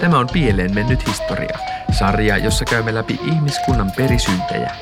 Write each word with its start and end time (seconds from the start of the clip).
Tämä 0.00 0.18
on 0.18 0.28
Pieleen 0.32 0.74
mennyt 0.74 1.08
historia, 1.08 1.58
sarja, 1.98 2.36
jossa 2.36 2.64
käymme 2.64 2.94
läpi 2.94 3.20
ihmiskunnan 3.24 3.92
perisyntejä. 3.96 4.76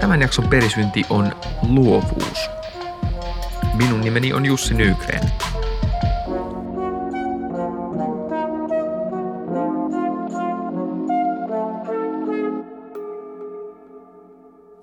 Tämän 0.00 0.20
jakson 0.20 0.48
perisynti 0.48 1.04
on 1.10 1.32
luovuus. 1.68 2.50
Minun 3.74 4.00
nimeni 4.00 4.32
on 4.32 4.46
Jussi 4.46 4.74
Nygren. 4.74 5.22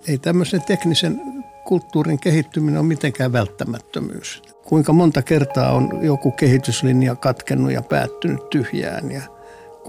Ei 0.08 0.18
tämmöisen 0.18 0.62
teknisen 0.62 1.22
kulttuurin 1.66 2.20
kehittyminen 2.20 2.80
ole 2.80 2.88
mitenkään 2.88 3.34
välttämättömyys. 3.34 4.42
Kuinka 4.64 4.94
monta 4.94 5.22
kertaa 5.22 5.72
on 5.72 6.00
joku 6.02 6.32
kehityslinja 6.32 7.16
katkennut 7.16 7.72
ja 7.72 7.82
päättynyt 7.82 8.50
tyhjään 8.50 9.12
ja 9.12 9.39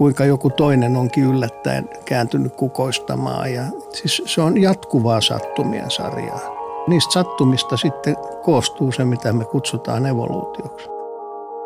kuinka 0.01 0.25
joku 0.25 0.49
toinen 0.49 0.97
onkin 0.97 1.23
yllättäen 1.23 1.89
kääntynyt 2.05 2.55
kukoistamaan. 2.55 3.53
Ja 3.53 3.63
siis 3.93 4.21
se 4.25 4.41
on 4.41 4.61
jatkuvaa 4.61 5.21
sattumien 5.21 5.91
sarjaa. 5.91 6.39
Niistä 6.87 7.13
sattumista 7.13 7.77
sitten 7.77 8.15
koostuu 8.43 8.91
se, 8.91 9.05
mitä 9.05 9.33
me 9.33 9.45
kutsutaan 9.45 10.05
evoluutioksi. 10.05 10.89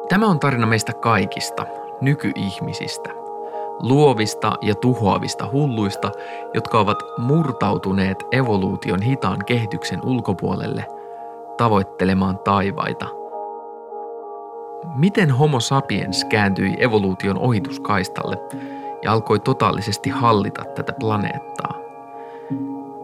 Tämä 0.10 0.28
on 0.28 0.40
tarina 0.40 0.66
meistä 0.66 0.94
kaikista, 0.94 1.66
nykyihmisistä. 2.02 3.10
Luovista 3.80 4.58
ja 4.62 4.76
tuhoavista 4.76 5.50
hulluista, 5.52 6.12
jotka 6.54 6.80
ovat 6.80 6.98
murtautuneet 7.18 8.24
evoluution 8.32 9.02
hitaan 9.02 9.46
kehityksen 9.46 10.06
ulkopuolelle 10.06 10.86
tavoittelemaan 11.58 12.40
taivaita. 12.40 13.08
Miten 14.96 15.32
Homo 15.32 15.60
sapiens 15.60 16.26
kääntyi 16.26 16.76
evoluution 16.78 17.38
ohituskaistalle 17.38 18.38
ja 19.04 19.12
alkoi 19.12 19.40
totaalisesti 19.40 20.10
hallita 20.10 20.64
tätä 20.76 20.94
planeettaa? 21.00 21.74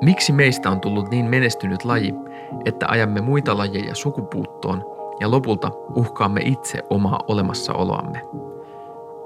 Miksi 0.02 0.34
meistä 0.34 0.70
on 0.70 0.82
tullut 0.82 1.12
niin 1.12 1.26
menestynyt 1.26 1.86
laji, 1.86 2.14
että 2.66 2.86
ajamme 2.90 3.22
muita 3.22 3.58
lajeja 3.58 3.96
sukupuuttoon 3.96 4.86
ja 5.20 5.32
lopulta 5.32 5.72
uhkaamme 5.96 6.42
itse 6.44 6.84
omaa 6.90 7.20
olemassaoloamme? 7.28 8.22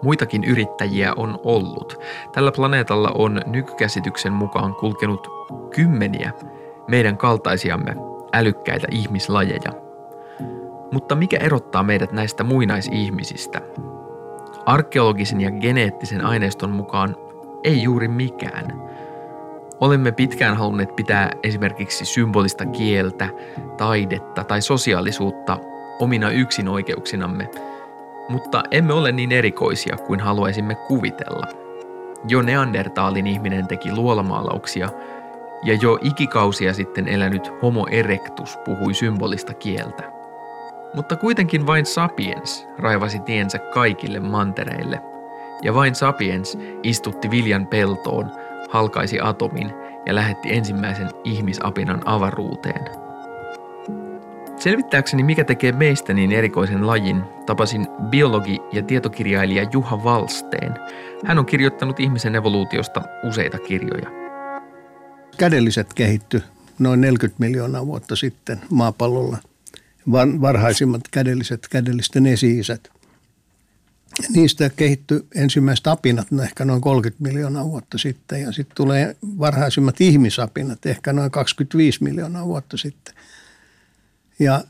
Muitakin 0.03 0.43
yrittäjiä 0.43 1.13
on 1.17 1.39
ollut. 1.43 1.99
Tällä 2.31 2.51
planeetalla 2.51 3.11
on 3.15 3.41
nykykäsityksen 3.45 4.33
mukaan 4.33 4.75
kulkenut 4.75 5.27
kymmeniä 5.75 6.31
meidän 6.87 7.17
kaltaisiamme 7.17 7.95
älykkäitä 8.33 8.87
ihmislajeja. 8.91 9.84
Mutta 10.91 11.15
mikä 11.15 11.37
erottaa 11.37 11.83
meidät 11.83 12.11
näistä 12.11 12.43
muinaisihmisistä? 12.43 13.61
Arkeologisen 14.65 15.41
ja 15.41 15.51
geneettisen 15.51 16.25
aineiston 16.25 16.69
mukaan 16.69 17.15
ei 17.63 17.83
juuri 17.83 18.07
mikään– 18.07 18.65
Olemme 19.81 20.11
pitkään 20.11 20.57
halunneet 20.57 20.95
pitää 20.95 21.31
esimerkiksi 21.43 22.05
symbolista 22.05 22.65
kieltä, 22.65 23.29
taidetta 23.77 24.43
tai 24.43 24.61
sosiaalisuutta 24.61 25.57
omina 25.99 26.29
yksinoikeuksinamme, 26.29 27.49
mutta 28.29 28.63
emme 28.71 28.93
ole 28.93 29.11
niin 29.11 29.31
erikoisia 29.31 29.97
kuin 29.97 30.19
haluaisimme 30.19 30.75
kuvitella. 30.75 31.47
Jo 32.27 32.41
Neandertaalin 32.41 33.27
ihminen 33.27 33.67
teki 33.67 33.91
luolamaalauksia 33.91 34.89
ja 35.63 35.77
jo 35.81 35.99
ikikausia 36.01 36.73
sitten 36.73 37.07
elänyt 37.07 37.51
Homo 37.61 37.87
erectus 37.91 38.57
puhui 38.65 38.93
symbolista 38.93 39.53
kieltä. 39.53 40.11
Mutta 40.95 41.15
kuitenkin 41.15 41.67
vain 41.67 41.85
Sapiens 41.85 42.67
raivasi 42.77 43.19
tiensä 43.19 43.59
kaikille 43.59 44.19
mantereille, 44.19 45.01
ja 45.63 45.73
vain 45.73 45.95
Sapiens 45.95 46.57
istutti 46.83 47.31
viljan 47.31 47.67
peltoon– 47.67 48.31
halkaisi 48.69 49.19
atomin 49.21 49.73
ja 50.05 50.15
lähetti 50.15 50.53
ensimmäisen 50.53 51.09
ihmisapinan 51.23 52.01
avaruuteen. 52.05 52.85
Selvittääkseni 54.57 55.23
mikä 55.23 55.43
tekee 55.43 55.71
meistä 55.71 56.13
niin 56.13 56.31
erikoisen 56.31 56.87
lajin, 56.87 57.23
tapasin 57.45 57.87
biologi- 58.09 58.61
ja 58.71 58.83
tietokirjailija 58.83 59.69
Juha 59.71 60.03
Valsteen. 60.03 60.73
Hän 61.25 61.39
on 61.39 61.45
kirjoittanut 61.45 61.99
ihmisen 61.99 62.35
evoluutiosta 62.35 63.01
useita 63.23 63.59
kirjoja. 63.59 64.09
Kädelliset 65.37 65.93
kehitty 65.93 66.43
noin 66.79 67.01
40 67.01 67.39
miljoonaa 67.39 67.85
vuotta 67.85 68.15
sitten 68.15 68.61
maapallolla. 68.69 69.37
Varhaisimmat 70.11 71.01
kädelliset, 71.11 71.67
kädellisten 71.67 72.25
esi-isät. 72.25 72.89
Niistä 74.29 74.69
kehittyi 74.69 75.25
ensimmäiset 75.35 75.87
apinat 75.87 76.31
no 76.31 76.43
ehkä 76.43 76.65
noin 76.65 76.81
30 76.81 77.23
miljoonaa 77.23 77.65
vuotta 77.65 77.97
sitten. 77.97 78.41
Ja 78.41 78.51
sitten 78.51 78.75
tulee 78.75 79.15
varhaisimmat 79.23 80.01
ihmisapinat 80.01 80.85
ehkä 80.85 81.13
noin 81.13 81.31
25 81.31 82.03
miljoonaa 82.03 82.45
vuotta 82.45 82.77
sitten. 82.77 83.15
Ja 84.39 84.63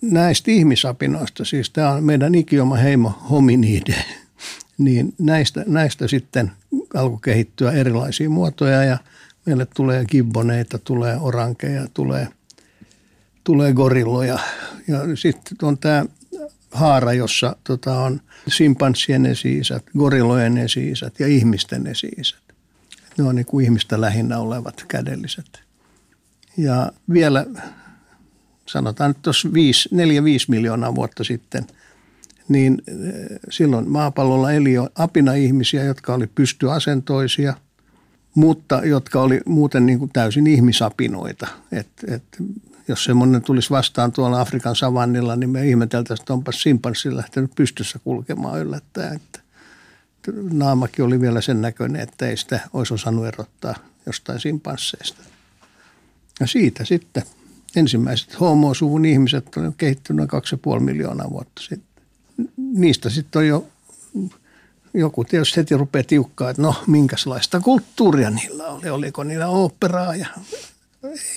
näistä 0.00 0.50
ihmisapinoista, 0.50 1.44
siis 1.44 1.70
tämä 1.70 1.90
on 1.90 2.04
meidän 2.04 2.34
ikioma 2.34 2.76
heimo 2.76 3.08
hominide, 3.30 4.04
niin 4.78 5.14
näistä, 5.18 5.64
näistä 5.66 6.08
sitten 6.08 6.52
alkoi 6.94 7.18
kehittyä 7.22 7.72
erilaisia 7.72 8.30
muotoja. 8.30 8.84
Ja 8.84 8.98
meille 9.46 9.66
tulee 9.76 10.04
gibboneita, 10.04 10.78
tulee 10.78 11.16
orankeja, 11.20 11.86
tulee, 11.94 12.28
tulee 13.44 13.72
gorilloja 13.72 14.38
ja 14.88 15.16
sitten 15.16 15.58
on 15.62 15.78
tämä 15.78 16.04
haara, 16.70 17.12
jossa 17.12 17.56
tota, 17.64 18.00
on 18.00 18.20
simpanssien 18.48 19.26
esi-isät, 19.26 19.84
gorillojen 19.98 20.58
esi-isät 20.58 21.20
ja 21.20 21.26
ihmisten 21.26 21.86
esi-isät. 21.86 22.42
Ne 23.18 23.24
on 23.24 23.36
niin 23.36 23.46
kuin 23.46 23.64
ihmistä 23.64 24.00
lähinnä 24.00 24.38
olevat 24.38 24.84
kädelliset. 24.88 25.62
Ja 26.56 26.92
vielä 27.12 27.46
sanotaan 28.66 29.10
että 29.10 29.22
tuossa 29.22 29.48
4-5 29.48 29.52
miljoonaa 30.48 30.94
vuotta 30.94 31.24
sitten, 31.24 31.66
niin 32.48 32.82
eh, 32.88 33.38
silloin 33.50 33.90
maapallolla 33.90 34.52
eli 34.52 34.72
jo 34.72 34.88
apina-ihmisiä, 34.94 35.84
jotka 35.84 36.14
oli 36.14 36.26
pystyasentoisia, 36.26 37.54
mutta 38.34 38.84
jotka 38.84 39.22
oli 39.22 39.40
muuten 39.46 39.86
niin 39.86 39.98
kuin 39.98 40.10
täysin 40.12 40.46
ihmisapinoita. 40.46 41.46
Et, 41.72 41.88
et 42.08 42.22
jos 42.90 43.04
semmoinen 43.04 43.42
tulisi 43.42 43.70
vastaan 43.70 44.12
tuolla 44.12 44.40
Afrikan 44.40 44.76
savannilla, 44.76 45.36
niin 45.36 45.50
me 45.50 45.68
ihmeteltäisiin, 45.68 46.22
että 46.22 46.32
onpas 46.32 46.62
simpanssi 46.62 47.16
lähtenyt 47.16 47.50
pystyssä 47.54 47.98
kulkemaan 48.04 48.60
yllättäen. 48.60 49.16
Että 49.16 49.40
naamakin 50.52 51.04
oli 51.04 51.20
vielä 51.20 51.40
sen 51.40 51.60
näköinen, 51.60 52.02
että 52.02 52.26
ei 52.26 52.36
sitä 52.36 52.60
olisi 52.72 52.94
osannut 52.94 53.26
erottaa 53.26 53.74
jostain 54.06 54.40
simpansseista. 54.40 55.22
Ja 56.40 56.46
siitä 56.46 56.84
sitten 56.84 57.22
ensimmäiset 57.76 58.40
homo-suvun 58.40 59.04
ihmiset 59.04 59.56
on 59.56 59.74
kehittynyt 59.78 60.30
noin 60.32 60.42
2,5 60.78 60.80
miljoonaa 60.80 61.30
vuotta 61.30 61.62
sitten. 61.62 62.04
Niistä 62.56 63.10
sitten 63.10 63.40
on 63.40 63.46
jo 63.46 63.66
joku 64.94 65.24
tietysti 65.24 65.56
heti 65.56 65.76
rupeaa 65.76 66.04
tiukkaa, 66.04 66.50
että 66.50 66.62
no 66.62 66.74
minkälaista 66.86 67.60
kulttuuria 67.60 68.30
niillä 68.30 68.66
oli. 68.66 68.90
Oliko 68.90 69.24
niillä 69.24 69.48
operaa 69.48 70.16
ja 70.16 70.26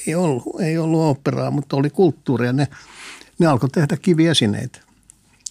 ei 0.07 0.15
ollut, 0.15 0.44
ei 0.62 0.77
ollut 0.77 1.01
operaa, 1.01 1.51
mutta 1.51 1.75
oli 1.75 1.89
kulttuuria. 1.89 2.54
Ne, 2.54 2.68
ne 3.39 3.48
alkoi 3.48 3.69
tehdä 3.69 3.98
kiviesineitä. 3.98 4.80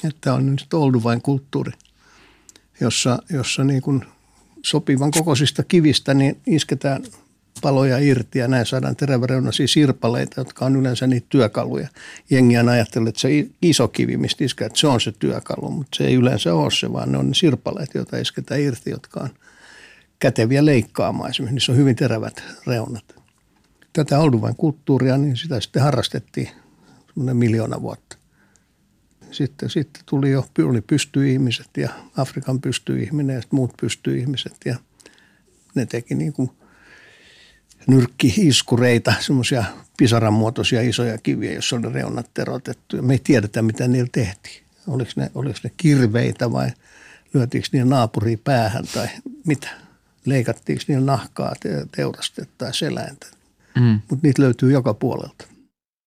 Että 0.05 0.35
on 0.35 0.47
nyt 0.47 0.75
olduvain 0.75 1.23
kulttuuri, 1.23 1.73
jossa, 2.81 3.19
jossa 3.31 3.65
niin 3.65 3.83
kuin 3.83 4.05
sopivan 4.65 5.11
kokoisista 5.11 5.63
kivistä 5.63 6.15
niin 6.15 6.41
isketään 6.47 7.03
paloja 7.63 7.99
irti 7.99 8.39
ja 8.39 8.49
näin 8.49 8.67
saadaan 8.67 8.97
teräväreunaisia 8.97 9.69
sirpaleita, 9.69 10.41
jotka 10.41 10.65
on 10.65 10.77
yleensä 10.77 11.07
niitä 11.07 11.27
työkaluja. 11.31 11.89
Jengi 12.31 12.59
on 12.59 12.69
ajatellut, 12.69 13.09
että 13.09 13.21
se 13.21 13.29
iso 13.63 13.89
kivi, 13.89 14.17
mistä 14.17 14.45
iskää, 14.45 14.67
että 14.67 14.79
se 14.79 14.87
on 14.87 15.01
se 15.01 15.13
työkalu, 15.13 15.71
mutta 15.71 15.97
se 15.97 16.05
ei 16.05 16.15
yleensä 16.15 16.55
ole 16.55 16.71
se, 16.71 16.93
vaan 16.93 17.13
ne 17.13 17.19
on 17.19 17.29
ne 17.29 17.35
sirpaleet, 17.35 17.91
joita 17.95 18.19
isketään 18.19 18.61
irti, 18.61 18.91
jotka 18.91 19.21
on 19.21 19.31
käteviä 20.19 20.65
leikkaamaan. 20.65 21.31
Esimerkiksi 21.31 21.55
niissä 21.55 21.73
on 21.73 21.79
hyvin 21.79 21.97
terävät 21.97 22.43
reunat 22.67 23.22
tätä 23.93 24.19
Olduvain 24.19 24.57
kulttuuria, 24.57 25.19
niin 25.19 25.37
sitä 25.37 25.61
sitten 25.61 25.83
harrastettiin 25.83 26.49
semmoinen 27.07 27.37
miljoona 27.37 27.83
vuotta. 27.83 28.17
Sitten, 29.31 29.71
sitten 29.71 30.03
tuli 30.07 30.31
jo 30.31 30.47
oli 30.59 30.81
pystyihmiset 30.81 31.69
ja 31.77 31.91
Afrikan 32.17 32.61
pystyihminen 32.61 33.37
ja 33.37 33.43
muut 33.51 33.73
pystyihmiset 33.81 34.57
ja 34.65 34.77
ne 35.75 35.87
teki 35.87 36.15
niin 36.15 36.33
kuin 36.33 36.51
nyrkki-iskureita, 37.87 39.15
semmoisia 39.21 39.65
pisaran 39.97 40.33
muotoisia 40.33 40.83
isoja 40.83 41.19
kiviä, 41.19 41.53
joissa 41.53 41.77
oli 41.77 41.93
reunat 41.93 42.31
terotettu. 42.35 42.97
Ja 42.97 43.03
me 43.03 43.13
ei 43.13 43.21
tiedetä, 43.25 43.63
mitä 43.63 43.89
niillä 43.89 44.09
tehtiin. 44.13 44.63
Oliko 44.87 45.11
ne, 45.17 45.31
oliko 45.35 45.59
ne 45.65 45.71
kirveitä 45.77 46.53
vai 46.53 46.71
lyötiinkö 47.35 47.69
niillä 47.73 47.91
naapuriin 47.91 48.39
päähän 48.39 48.85
tai 48.95 49.09
mitä. 49.47 49.69
Leikattiinko 50.25 50.85
niillä 50.89 51.07
nahkaa, 51.07 51.55
teurastettaisiin 51.97 52.91
eläintä. 52.91 53.27
Mm. 53.83 54.01
Mutta 54.11 54.27
niitä 54.27 54.43
löytyy 54.43 54.73
joka 54.73 54.95
puolelta. 54.95 55.47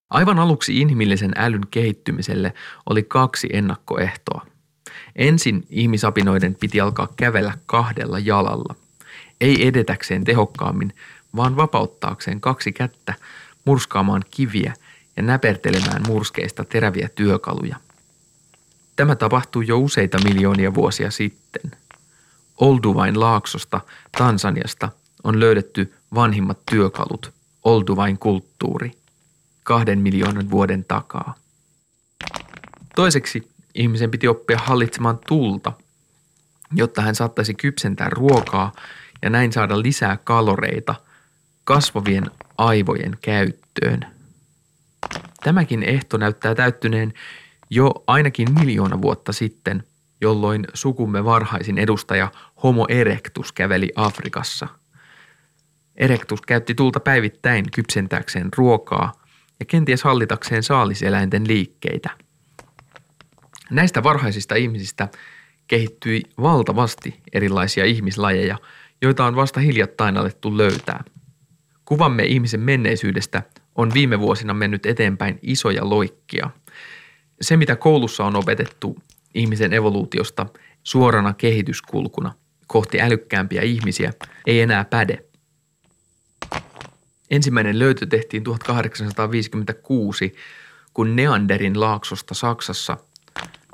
Aivan 0.10 0.40
aluksi 0.40 0.82
inhimillisen 0.82 1.32
älyn 1.36 1.68
kehittymiselle 1.72 2.54
oli 2.90 3.04
kaksi 3.04 3.50
ennakkoehtoa. 3.54 4.48
Ensin 5.16 5.66
ihmisapinoiden 5.70 6.56
piti 6.56 6.82
alkaa 6.82 7.08
kävellä 7.16 7.58
kahdella 7.66 8.20
jalalla. 8.20 8.76
Ei 9.42 9.68
edetäkseen 9.68 10.24
tehokkaammin, 10.24 10.94
vaan 11.36 11.56
vapauttaakseen 11.56 12.42
kaksi 12.42 12.72
kättä 12.72 13.14
murskaamaan 13.66 14.24
kiviä 14.32 14.74
ja 15.18 15.24
näpertelemään 15.24 16.04
murskeista 16.08 16.64
teräviä 16.64 17.10
työkaluja. 17.16 17.76
Tämä 18.96 19.16
tapahtui 19.16 19.68
jo 19.68 19.80
useita 19.80 20.18
miljoonia 20.24 20.74
vuosia 20.74 21.12
sitten. 21.12 21.72
Olduvain 22.58 23.20
laaksosta 23.20 23.82
Tansaniasta 24.18 24.90
on 25.24 25.40
löydetty 25.40 25.94
vanhimmat 26.14 26.60
työkalut, 26.72 27.35
Olduvain 27.66 28.18
kulttuuri, 28.20 28.92
kahden 29.64 30.00
miljoonan 30.00 30.52
vuoden 30.52 30.86
takaa. 30.88 31.36
Toiseksi 32.96 33.52
ihmisen 33.76 34.12
piti 34.12 34.28
oppia 34.28 34.58
hallitsemaan 34.58 35.20
tulta, 35.28 35.72
jotta 36.76 37.02
hän 37.02 37.16
saattaisi 37.16 37.54
kypsentää 37.54 38.10
ruokaa 38.10 38.72
ja 39.22 39.30
näin 39.30 39.54
saada 39.54 39.82
lisää 39.82 40.18
kaloreita 40.18 40.96
kasvavien 41.64 42.32
aivojen 42.58 43.18
käyttöön. 43.22 44.06
Tämäkin 45.44 45.84
ehto 45.84 46.18
näyttää 46.18 46.56
täyttyneen 46.56 47.14
jo 47.70 48.04
ainakin 48.08 48.54
miljoona 48.54 49.02
vuotta 49.02 49.34
sitten, 49.34 49.84
jolloin 50.22 50.68
sukumme 50.74 51.24
varhaisin 51.26 51.78
edustaja 51.78 52.32
Homo 52.64 52.86
erectus 52.90 53.52
käveli 53.52 53.92
Afrikassa. 53.96 54.68
Erectus 55.98 56.42
käytti 56.42 56.76
tulta 56.76 57.00
päivittäin 57.00 57.66
kypsentääkseen 57.72 58.50
ruokaa 58.58 59.12
ja 59.60 59.66
kenties 59.66 60.04
hallitakseen 60.04 60.64
saaliseläinten 60.64 61.48
liikkeitä. 61.48 62.10
Näistä 63.70 64.04
varhaisista 64.04 64.56
ihmisistä 64.56 65.08
kehittyi 65.68 66.22
valtavasti 66.42 67.20
erilaisia 67.34 67.86
ihmislajeja, 67.86 68.58
joita 69.02 69.26
on 69.26 69.36
vasta 69.36 69.60
hiljattain 69.60 70.18
alettu 70.18 70.58
löytää– 70.58 71.04
Kuvamme 71.86 72.24
ihmisen 72.24 72.60
menneisyydestä 72.60 73.44
on 73.76 73.92
viime 73.94 74.20
vuosina 74.20 74.54
mennyt 74.54 74.86
eteenpäin 74.86 75.40
isoja 75.42 75.90
loikkia. 75.90 76.50
Se, 77.42 77.58
mitä 77.58 77.76
koulussa 77.76 78.26
on 78.26 78.36
opetettu 78.36 78.98
ihmisen 79.34 79.74
evoluutiosta 79.74 80.46
suorana 80.84 81.34
kehityskulkuna 81.34 82.34
kohti 82.68 83.02
älykkäämpiä 83.02 83.62
ihmisiä, 83.62 84.14
ei 84.48 84.62
enää 84.62 84.86
päde. 84.86 85.25
Ensimmäinen 87.30 87.80
löytö 87.80 88.06
tehtiin 88.06 88.44
1856, 88.44 90.34
kun 90.94 91.16
Neanderin 91.16 91.80
laaksosta 91.80 92.34
Saksassa 92.34 92.98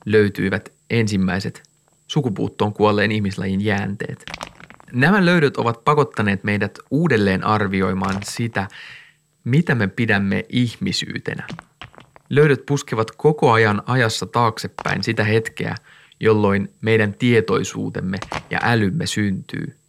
löytyivät 0.06 0.72
ensimmäiset 0.90 1.64
sukupuuttoon 2.08 2.74
kuolleen 2.74 3.12
ihmislajin 3.12 3.62
jäänteet. 3.62 4.26
Nämä 4.92 5.26
löydöt 5.26 5.58
ovat 5.58 5.84
pakottaneet 5.84 6.44
meidät 6.44 6.80
uudelleen 6.90 7.44
arvioimaan 7.44 8.16
sitä, 8.24 8.68
mitä 9.44 9.76
me 9.76 9.88
pidämme 9.88 10.46
ihmisyytenä. 10.50 11.48
Löydöt 12.30 12.66
puskevat 12.66 13.12
koko 13.12 13.52
ajan 13.52 13.82
ajassa 13.86 14.26
taaksepäin 14.26 15.04
sitä 15.04 15.24
hetkeä, 15.24 15.76
jolloin 16.20 16.74
meidän 16.82 17.14
tietoisuutemme 17.14 18.18
ja 18.50 18.60
älymme 18.64 19.06
syntyy. 19.06 19.81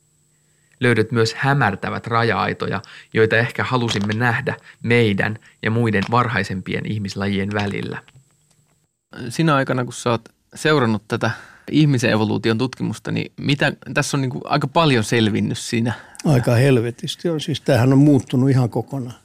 Löydöt 0.82 1.12
myös 1.12 1.34
hämärtävät 1.34 2.06
raja-aitoja, 2.06 2.82
joita 3.14 3.36
ehkä 3.36 3.64
halusimme 3.64 4.14
nähdä 4.14 4.56
meidän 4.82 5.38
ja 5.62 5.70
muiden 5.70 6.04
varhaisempien 6.10 6.86
ihmislajien 6.86 7.48
välillä. 7.54 8.02
Sinä 9.28 9.54
aikana, 9.54 9.84
kun 9.84 9.92
sä 9.92 10.10
oot 10.10 10.28
seurannut 10.54 11.02
tätä 11.08 11.30
ihmisen 11.70 12.10
evoluution 12.10 12.58
tutkimusta, 12.58 13.12
niin 13.12 13.32
mitä, 13.36 13.72
tässä 13.94 14.16
on 14.16 14.20
niin 14.20 14.30
kuin 14.30 14.42
aika 14.44 14.66
paljon 14.66 15.04
selvinnyt 15.04 15.58
siinä. 15.58 15.92
Aika 16.24 16.54
helvetisti 16.54 17.28
on. 17.28 17.40
Siis 17.40 17.60
tämähän 17.60 17.92
on 17.92 17.98
muuttunut 17.98 18.50
ihan 18.50 18.70
kokonaan. 18.70 19.16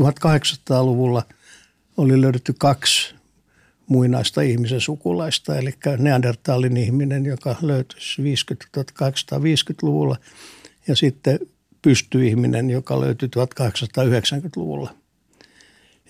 1800-luvulla 0.00 1.22
oli 1.96 2.20
löydetty 2.20 2.54
kaksi 2.58 3.14
muinaista 3.86 4.40
ihmisen 4.40 4.80
sukulaista, 4.80 5.56
eli 5.56 5.74
Neandertalin 5.98 6.76
ihminen, 6.76 7.26
joka 7.26 7.56
löytyi 7.62 8.00
1850-luvulla, 8.78 10.16
ja 10.88 10.96
sitten 10.96 11.38
pystyihminen, 11.82 12.70
joka 12.70 13.00
löytyi 13.00 13.28
1890-luvulla. 13.28 14.94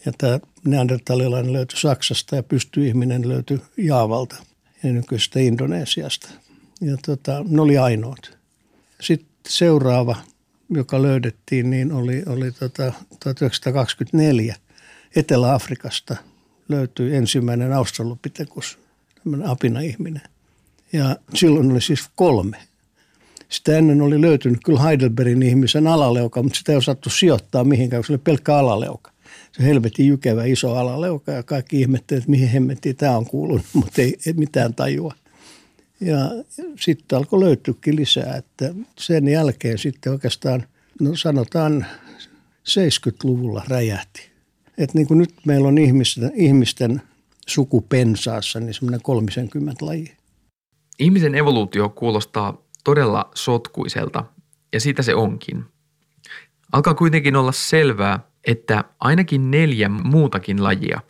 Ja 0.07 0.13
tämä 0.19 0.41
neandertalilainen 0.65 1.53
löytyi 1.53 1.81
Saksasta 1.81 2.37
ja 2.37 2.43
pystyihminen 2.43 3.29
löytyi 3.29 3.61
Jaavalta– 3.77 4.37
ja 4.83 4.93
nykyisestä 4.93 5.41
Indonesiasta. 5.41 6.29
Ja 6.81 6.97
tota, 7.07 7.45
ne 7.49 7.63
oli 7.63 7.79
ainoat. 7.79 8.39
Sitten 9.01 9.29
seuraava, 9.49 10.17
joka 10.71 11.03
löydettiin, 11.03 11.71
niin 11.71 11.93
oli, 11.93 12.23
oli 12.27 12.53
tota 12.53 12.93
1924 13.23 14.57
Etelä-Afrikasta 15.17 16.17
löytyi 16.69 17.17
ensimmäinen 17.17 17.73
australopitekus, 17.73 18.79
tämmöinen 19.23 19.49
apina-ihminen. 19.49 20.23
Ja 20.93 21.17
silloin 21.35 21.73
oli 21.73 21.81
siis 21.81 22.11
kolme. 22.17 22.57
Sitä 23.53 23.79
ennen 23.79 24.03
oli 24.03 24.21
löytynyt 24.21 24.61
kyllä 24.65 24.83
Heidelbergin 24.83 25.43
ihmisen 25.43 25.87
alaleuka, 25.87 26.43
mutta 26.43 26.59
sitä 26.59 26.73
ei 26.73 26.79
osattu 26.79 27.11
sijoittaa 27.11 27.65
mihinkään, 27.65 28.01
koska 28.01 28.07
se 28.07 28.13
oli 28.13 28.23
pelkkä 28.25 28.57
alaleuka 28.57 29.13
se 29.53 29.63
helvetin 29.63 30.07
jykevä 30.07 30.45
iso 30.45 30.75
alaleuka 30.75 31.33
ja 31.33 31.43
kaikki 31.43 31.81
ihmettelivät, 31.81 32.23
että 32.23 32.31
mihin 32.31 32.49
hemmettiin 32.49 32.97
tämä 32.97 33.17
on 33.17 33.27
kuulunut, 33.27 33.67
mutta 33.75 34.03
ei, 34.03 34.19
ei 34.27 34.33
mitään 34.33 34.75
tajua. 34.75 35.15
Ja 36.01 36.17
sitten 36.81 37.19
alkoi 37.19 37.41
löytyäkin 37.41 37.97
lisää, 37.97 38.37
että 38.37 38.75
sen 38.99 39.29
jälkeen 39.29 39.79
sitten 39.79 40.13
oikeastaan, 40.13 40.65
no 41.01 41.17
sanotaan 41.17 41.87
70-luvulla 42.69 43.65
räjähti. 43.69 44.31
Että 44.79 44.99
niin 44.99 45.07
kuin 45.07 45.19
nyt 45.19 45.35
meillä 45.47 45.69
on 45.69 45.79
ihmisten, 45.79 46.33
ihmisten 46.35 47.03
sukupensaassa 47.47 48.61
niin 48.61 48.75
semmoinen 48.75 49.03
30 49.03 49.87
laji. 49.87 50.13
Ihmisen 50.99 51.35
evoluutio 51.35 51.89
kuulostaa 51.89 52.62
todella 52.85 53.31
sotkuiselta 53.35 54.25
ja 54.73 54.81
sitä 54.81 55.03
se 55.03 55.15
onkin. 55.15 55.65
Alkaa 56.73 56.95
kuitenkin 56.95 57.37
olla 57.37 57.53
selvää, 57.53 58.21
että 58.47 58.85
ainakin 59.01 59.51
neljä 59.51 59.89
muutakin 59.89 60.63
lajia 60.63 61.01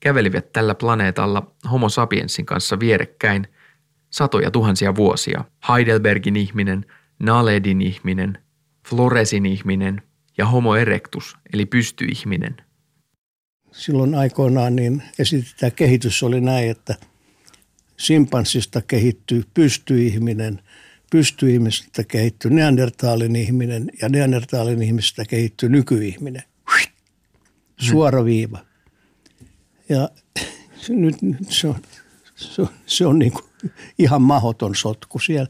kävelivät 0.00 0.52
tällä 0.52 0.74
planeetalla 0.74 1.52
homo 1.70 1.88
sapiensin 1.88 2.46
kanssa 2.46 2.80
vierekkäin 2.80 3.46
satoja 4.10 4.50
tuhansia 4.50 4.94
vuosia. 4.94 5.44
Heidelbergin 5.68 6.36
ihminen, 6.36 6.86
Naledin 7.18 7.82
ihminen, 7.82 8.38
Floresin 8.88 9.46
ihminen 9.46 10.02
ja 10.38 10.46
homo 10.46 10.76
erectus 10.76 11.36
eli 11.52 11.66
pystyihminen. 11.66 12.56
Silloin 13.72 14.14
aikoinaan 14.14 14.76
niin 14.76 15.02
esitetään 15.18 15.72
kehitys 15.72 16.22
oli 16.22 16.40
näin, 16.40 16.70
että 16.70 16.94
simpanssista 17.96 18.82
kehittyy 18.82 19.44
pystyihminen, 19.54 20.62
pystyihmisestä 21.10 22.04
kehittyy 22.04 22.50
neandertaalin 22.50 23.36
ihminen 23.36 23.90
ja 24.02 24.08
neandertaalin 24.08 24.82
ihmisestä 24.82 25.24
kehittyy 25.24 25.68
nykyihminen– 25.68 26.42
suora 27.78 28.24
viiva. 28.24 28.58
Ja 29.88 30.08
se, 30.76 30.92
nyt, 31.04 31.14
se 31.48 31.68
on, 31.68 31.76
se 32.36 32.62
on, 32.62 32.68
se 32.86 33.06
on 33.06 33.18
niin 33.18 33.32
kuin 33.32 33.44
ihan 33.98 34.22
mahdoton 34.22 34.74
sotku 34.74 35.18
siellä. 35.18 35.48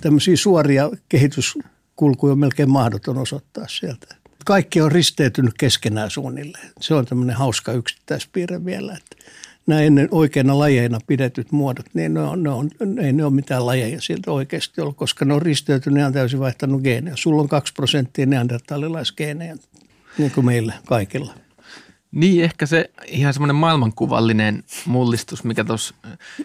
Tämmöisiä 0.00 0.36
suoria 0.36 0.90
kehityskulkuja 1.08 2.32
on 2.32 2.38
melkein 2.38 2.70
mahdoton 2.70 3.18
osoittaa 3.18 3.68
sieltä. 3.68 4.16
Kaikki 4.44 4.80
on 4.80 4.92
risteytynyt 4.92 5.54
keskenään 5.58 6.10
suunnilleen. 6.10 6.70
Se 6.80 6.94
on 6.94 7.06
tämmöinen 7.06 7.36
hauska 7.36 7.72
yksittäispiirre 7.72 8.64
vielä, 8.64 8.92
että 8.92 9.09
nämä 9.70 9.82
ennen 9.82 10.08
oikeina 10.10 10.58
lajeina 10.58 10.98
pidetyt 11.06 11.52
muodot, 11.52 11.86
niin 11.94 12.14
ne 12.14 12.20
on, 12.20 12.42
ne 12.42 12.50
on, 12.50 12.70
ei 13.02 13.12
ne 13.12 13.24
ole 13.24 13.32
mitään 13.32 13.66
lajeja 13.66 14.00
sieltä 14.00 14.32
oikeasti 14.32 14.80
ollut, 14.80 14.96
koska 14.96 15.24
ne 15.24 15.34
on 15.34 15.42
risteytynyt 15.42 16.00
ja 16.00 16.06
on 16.06 16.12
täysin 16.12 16.40
vaihtanut 16.40 16.82
geenejä. 16.82 17.16
Sulla 17.16 17.42
on 17.42 17.48
kaksi 17.48 17.72
prosenttia 17.72 18.26
neandertalilaisgeenejä, 18.26 19.56
niin 20.18 20.30
kuin 20.30 20.44
meillä 20.44 20.74
kaikilla. 20.86 21.34
Niin, 22.12 22.44
ehkä 22.44 22.66
se 22.66 22.90
ihan 23.06 23.32
semmoinen 23.32 23.56
maailmankuvallinen 23.56 24.64
mullistus, 24.86 25.44
mikä 25.44 25.64
tuossa 25.64 25.94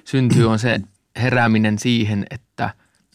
syntyy, 0.03 0.49
on 0.49 0.59
se 0.59 0.81
herääminen 1.15 1.79
siihen, 1.79 2.25
että 2.31 2.69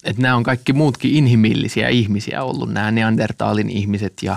että 0.04 0.22
nämä 0.22 0.36
on 0.36 0.42
kaikki 0.42 0.72
muutkin 0.72 1.14
inhimillisiä 1.14 1.88
ihmisiä 1.88 2.42
ollut, 2.42 2.72
nämä 2.72 2.90
Neandertalin 2.90 3.70
ihmiset 3.70 4.12
ja, 4.22 4.36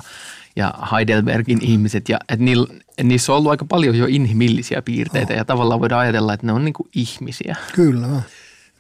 ja 0.56 0.74
Heidelbergin 0.92 1.60
ihmiset. 1.62 2.10
Ja, 2.10 2.20
että 2.30 2.46
niillä, 2.46 2.68
että 2.88 3.04
niissä 3.04 3.32
on 3.32 3.38
ollut 3.38 3.52
aika 3.52 3.66
paljon 3.66 3.98
jo 3.98 4.06
inhimillisiä 4.10 4.82
piirteitä 4.82 5.34
oh. 5.34 5.38
ja 5.38 5.46
tavallaan 5.46 5.80
voidaan 5.80 6.02
ajatella, 6.02 6.34
että 6.34 6.48
ne 6.48 6.54
on 6.54 6.66
niin 6.66 6.74
kuin 6.74 6.90
ihmisiä. 6.96 7.56
Kyllä. 7.76 8.08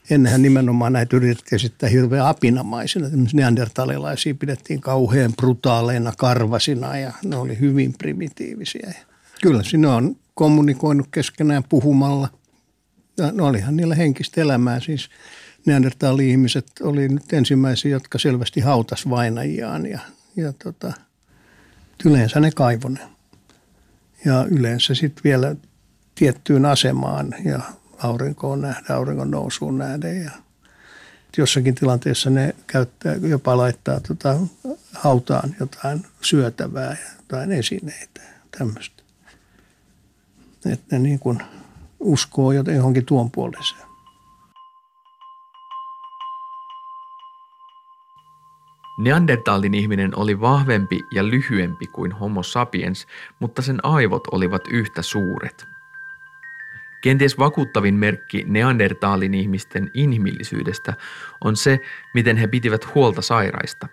Ennenhän 0.10 0.42
nimenomaan 0.42 0.94
näitä 0.94 1.16
yritettiin 1.16 1.56
esittää 1.56 1.90
hirveän 1.90 2.26
apinamaisina. 2.26 3.08
Neandertalilaisia 3.34 4.36
pidettiin 4.36 4.82
kauhean 4.82 5.34
brutaaleina 5.34 6.14
karvasina 6.18 6.98
ja 6.98 7.14
ne 7.24 7.36
oli 7.36 7.60
hyvin 7.60 7.94
primitiivisiä. 7.98 8.94
Kyllä 9.42 9.64
sinne 9.64 9.88
on 9.88 10.16
kommunikoinut 10.34 11.08
keskenään 11.12 11.64
puhumalla. 11.70 12.30
Ja 13.18 13.32
no 13.32 13.46
olihan 13.46 13.78
niillä 13.78 13.96
henkistä 13.96 14.42
elämää. 14.42 14.80
Siis 14.80 15.10
Neandertali-ihmiset 15.66 16.68
oli 16.82 17.08
nyt 17.08 17.34
ensimmäisiä, 17.34 17.92
jotka 17.92 18.20
selvästi 18.20 18.60
hautas 18.60 19.10
vainajiaan 19.10 19.86
ja, 19.86 20.00
ja 20.36 20.54
tota, 20.64 20.94
yleensä 22.06 22.40
ne 22.40 22.52
kaivonen. 22.52 23.10
Ja 24.26 24.46
yleensä 24.50 24.96
sitten 24.96 25.24
vielä 25.24 25.56
tiettyyn 26.16 26.66
asemaan 26.66 27.36
ja 27.46 27.60
aurinkoon 27.98 28.62
nähdä, 28.62 28.96
auringon 28.96 29.32
nousuun 29.32 29.78
nähden 29.78 30.24
ja 30.24 30.32
jossakin 31.38 31.76
tilanteessa 31.76 32.30
ne 32.30 32.56
käyttää, 32.68 33.16
jopa 33.16 33.58
laittaa 33.58 34.00
tota, 34.00 34.38
hautaan 34.94 35.56
jotain 35.60 36.06
syötävää 36.22 36.90
ja 36.90 37.12
jotain 37.18 37.52
esineitä 37.52 38.22
tämmöistä. 38.58 39.04
Että 40.66 40.96
ne 40.96 41.00
niin 41.00 41.20
kuin 41.20 41.44
uskoo 42.00 42.52
johonkin 42.52 43.06
tuon 43.06 43.32
puoliseen. 43.32 43.93
Neandertalin 48.98 49.74
ihminen 49.74 50.12
oli 50.16 50.42
vahvempi 50.42 51.00
ja 51.12 51.28
lyhyempi 51.28 51.88
kuin 51.88 52.12
Homo 52.12 52.44
sapiens, 52.44 53.08
mutta 53.40 53.62
sen 53.62 53.80
aivot 53.84 54.28
olivat 54.32 54.68
yhtä 54.68 55.02
suuret. 55.02 55.68
Kenties 57.02 57.40
vakuuttavin 57.40 57.96
merkki 57.96 58.44
Neandertalin 58.48 59.34
ihmisten 59.34 59.92
inhimillisyydestä 59.94 60.94
on 61.44 61.56
se, 61.56 61.80
miten 62.14 62.38
he 62.38 62.48
pitivät 62.48 62.96
huolta 62.96 63.22
sairaista. 63.22 63.88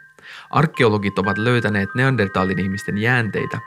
Arkeologit 0.50 1.18
ovat 1.18 1.38
löytäneet 1.38 1.88
Neandertalin 1.94 2.58
ihmisten 2.58 2.98
jäänteitä, 2.98 3.58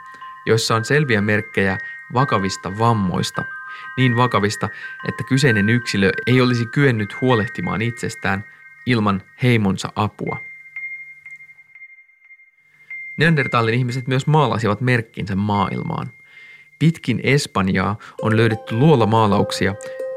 joissa 0.46 0.74
on 0.74 0.84
selviä 0.84 1.20
merkkejä 1.20 1.78
vakavista 2.12 2.78
vammoista, 2.78 3.44
niin 3.96 4.16
vakavista, 4.16 4.68
että 5.08 5.24
kyseinen 5.28 5.68
yksilö 5.68 6.10
ei 6.26 6.40
olisi 6.40 6.66
kyennyt 6.66 7.20
huolehtimaan 7.20 7.82
itsestään 7.82 8.44
ilman 8.86 9.22
heimonsa 9.42 9.92
apua. 9.96 10.53
Neandertalin 13.16 13.74
ihmiset 13.74 14.06
myös 14.06 14.26
maalasivat 14.26 14.80
merkkinsä 14.80 15.34
maailmaan. 15.36 16.10
Pitkin 16.78 17.20
Espanjaa 17.22 17.98
on 18.22 18.36
löydetty 18.36 18.74
luolamaalauksia, 18.74 19.74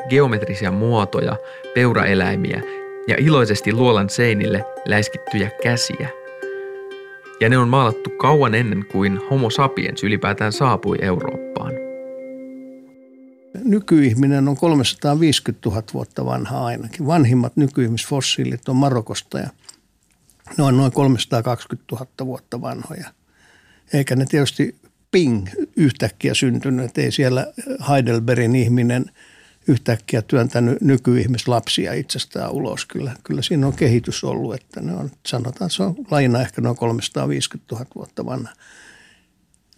geometrisia 0.09 0.71
muotoja, 0.71 1.35
peuraeläimiä 1.75 2.61
ja 3.07 3.15
iloisesti 3.19 3.73
luolan 3.73 4.09
seinille 4.09 4.65
läiskittyjä 4.85 5.49
käsiä. 5.63 6.09
Ja 7.39 7.49
ne 7.49 7.57
on 7.57 7.69
maalattu 7.69 8.09
kauan 8.09 8.55
ennen 8.55 8.85
kuin 8.91 9.19
Homo 9.29 9.49
sapiens 9.49 10.03
ylipäätään 10.03 10.51
saapui 10.51 10.97
Eurooppaan. 11.01 11.73
Nykyihminen 13.63 14.47
on 14.47 14.57
350 14.57 15.69
000 15.69 15.83
vuotta 15.93 16.25
vanha 16.25 16.65
ainakin. 16.65 17.07
Vanhimmat 17.07 17.55
nykyihmisfossiilit 17.55 18.69
on 18.69 18.75
Marokosta 18.75 19.39
ja 19.39 19.49
ne 20.57 20.63
on 20.63 20.77
noin 20.77 20.91
320 20.91 21.95
000 21.95 22.07
vuotta 22.25 22.61
vanhoja. 22.61 23.13
Eikä 23.93 24.15
ne 24.15 24.25
tietysti 24.25 24.75
ping 25.11 25.47
yhtäkkiä 25.75 26.33
syntynyt. 26.33 26.97
Ei 26.97 27.11
siellä 27.11 27.47
Heidelbergin 27.89 28.55
ihminen 28.55 29.05
yhtäkkiä 29.67 30.21
työntänyt 30.21 30.81
nykyihmislapsia 30.81 31.93
itsestään 31.93 32.51
ulos. 32.51 32.85
Kyllä, 32.85 33.15
kyllä 33.23 33.41
siinä 33.41 33.67
on 33.67 33.73
kehitys 33.73 34.23
ollut, 34.23 34.53
että 34.53 34.81
ne 34.81 34.93
on, 34.93 35.11
sanotaan, 35.25 35.69
se 35.69 35.83
on 35.83 35.95
lajina 36.11 36.41
ehkä 36.41 36.61
noin 36.61 36.77
350 36.77 37.75
000 37.75 37.85
vuotta 37.95 38.25
vanha. 38.25 38.53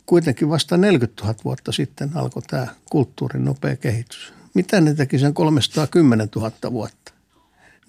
Kuitenkin 0.05 0.49
vasta 0.49 0.77
40 0.77 1.23
000 1.23 1.35
vuotta 1.45 1.71
sitten 1.71 2.11
alkoi 2.15 2.41
tämä 2.41 2.67
kulttuurin 2.89 3.45
nopea 3.45 3.75
kehitys. 3.75 4.33
Mitä 4.53 4.81
ne 4.81 4.93
teki 4.93 5.19
sen 5.19 5.33
310 5.33 6.29
000 6.35 6.51
vuotta? 6.71 7.13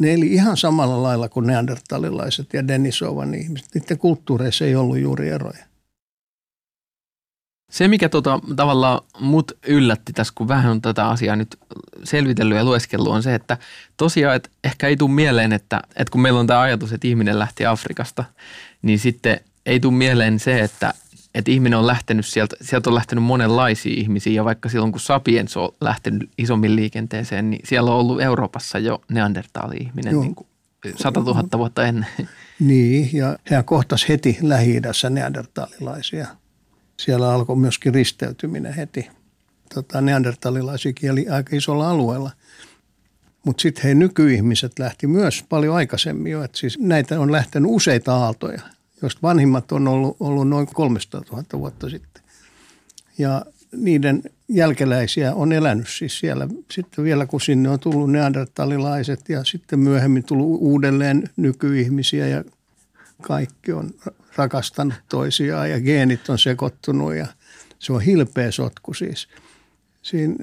Ne 0.00 0.12
eli 0.14 0.26
ihan 0.26 0.56
samalla 0.56 1.02
lailla 1.02 1.28
kuin 1.28 1.46
neandertalilaiset 1.46 2.52
ja 2.52 2.68
Denisovan 2.68 3.34
ihmiset. 3.34 3.68
Niiden 3.74 3.98
kulttuureissa 3.98 4.64
ei 4.64 4.76
ollut 4.76 4.98
juuri 4.98 5.28
eroja. 5.28 5.64
Se, 7.70 7.88
mikä 7.88 8.08
tota, 8.08 8.40
tavallaan 8.56 9.00
mut 9.20 9.52
yllätti 9.66 10.12
tässä, 10.12 10.32
kun 10.36 10.48
vähän 10.48 10.70
on 10.70 10.82
tätä 10.82 11.08
asiaa 11.08 11.36
nyt 11.36 11.58
selvitellyt 12.04 12.56
ja 12.56 12.64
lueskellut, 12.64 13.12
on 13.12 13.22
se, 13.22 13.34
että 13.34 13.58
tosiaan, 13.96 14.36
että 14.36 14.48
ehkä 14.64 14.88
ei 14.88 14.96
tule 14.96 15.10
mieleen, 15.10 15.52
että, 15.52 15.82
että 15.96 16.12
kun 16.12 16.20
meillä 16.20 16.40
on 16.40 16.46
tämä 16.46 16.60
ajatus, 16.60 16.92
että 16.92 17.08
ihminen 17.08 17.38
lähti 17.38 17.66
Afrikasta, 17.66 18.24
niin 18.82 18.98
sitten 18.98 19.40
ei 19.66 19.80
tule 19.80 19.94
mieleen 19.94 20.38
se, 20.38 20.60
että, 20.60 20.94
että 21.40 21.50
ihminen 21.50 21.78
on 21.78 21.86
lähtenyt 21.86 22.26
sieltä, 22.26 22.56
sieltä 22.60 22.90
on 22.90 22.94
lähtenyt 22.94 23.24
monenlaisia 23.24 23.94
ihmisiä 23.96 24.32
ja 24.32 24.44
vaikka 24.44 24.68
silloin 24.68 24.92
kun 24.92 25.00
Sapiens 25.00 25.56
on 25.56 25.68
lähtenyt 25.80 26.30
isommin 26.38 26.76
liikenteeseen, 26.76 27.50
niin 27.50 27.60
siellä 27.64 27.90
on 27.90 27.96
ollut 27.96 28.20
Euroopassa 28.20 28.78
jo 28.78 29.02
neandertaali-ihminen 29.08 30.20
niin 30.20 30.34
kuin 30.34 30.46
100 30.96 31.20
000 31.20 31.58
vuotta 31.58 31.86
ennen. 31.86 32.06
Niin, 32.60 33.10
ja 33.12 33.38
hän 33.44 33.64
kohtasi 33.64 34.08
heti 34.08 34.38
lähi 34.42 34.80
neandertaalilaisia. 35.10 36.26
Siellä 36.96 37.32
alkoi 37.32 37.56
myöskin 37.56 37.94
risteytyminen 37.94 38.74
heti. 38.74 39.10
Tota, 39.74 40.00
neandertalilaisikin 40.00 41.12
oli 41.12 41.28
aika 41.28 41.56
isolla 41.56 41.90
alueella. 41.90 42.30
Mutta 43.46 43.62
sitten 43.62 43.84
he 43.84 43.94
nykyihmiset 43.94 44.78
lähti 44.78 45.06
myös 45.06 45.44
paljon 45.48 45.76
aikaisemmin 45.76 46.32
jo. 46.32 46.42
Et 46.42 46.54
siis 46.54 46.78
näitä 46.78 47.20
on 47.20 47.32
lähtenyt 47.32 47.70
useita 47.70 48.14
aaltoja– 48.16 48.60
joista 49.02 49.22
vanhimmat 49.22 49.72
on 49.72 49.88
ollut, 49.88 50.16
ollut 50.20 50.48
noin 50.48 50.66
300 50.66 51.22
000 51.32 51.44
vuotta 51.52 51.90
sitten. 51.90 52.22
Ja 53.18 53.44
niiden 53.72 54.22
jälkeläisiä 54.48 55.34
on 55.34 55.52
elänyt 55.52 55.88
siis 55.88 56.18
siellä. 56.18 56.48
Sitten 56.70 57.04
vielä 57.04 57.26
kun 57.26 57.40
sinne 57.40 57.68
on 57.68 57.80
tullut 57.80 58.10
neandertalilaiset 58.10 59.28
ja 59.28 59.44
sitten 59.44 59.78
myöhemmin 59.78 60.24
tullut 60.24 60.60
uudelleen 60.60 61.30
nykyihmisiä 61.36 62.26
ja 62.26 62.44
kaikki 63.22 63.72
on 63.72 63.94
rakastanut 64.36 64.94
toisiaan 65.08 65.70
ja 65.70 65.80
geenit 65.80 66.28
on 66.28 66.38
sekoittunut 66.38 67.14
ja 67.14 67.26
se 67.78 67.92
on 67.92 68.00
hilpeä 68.00 68.50
sotku 68.50 68.94
siis. 68.94 69.28
Siinä 70.02 70.34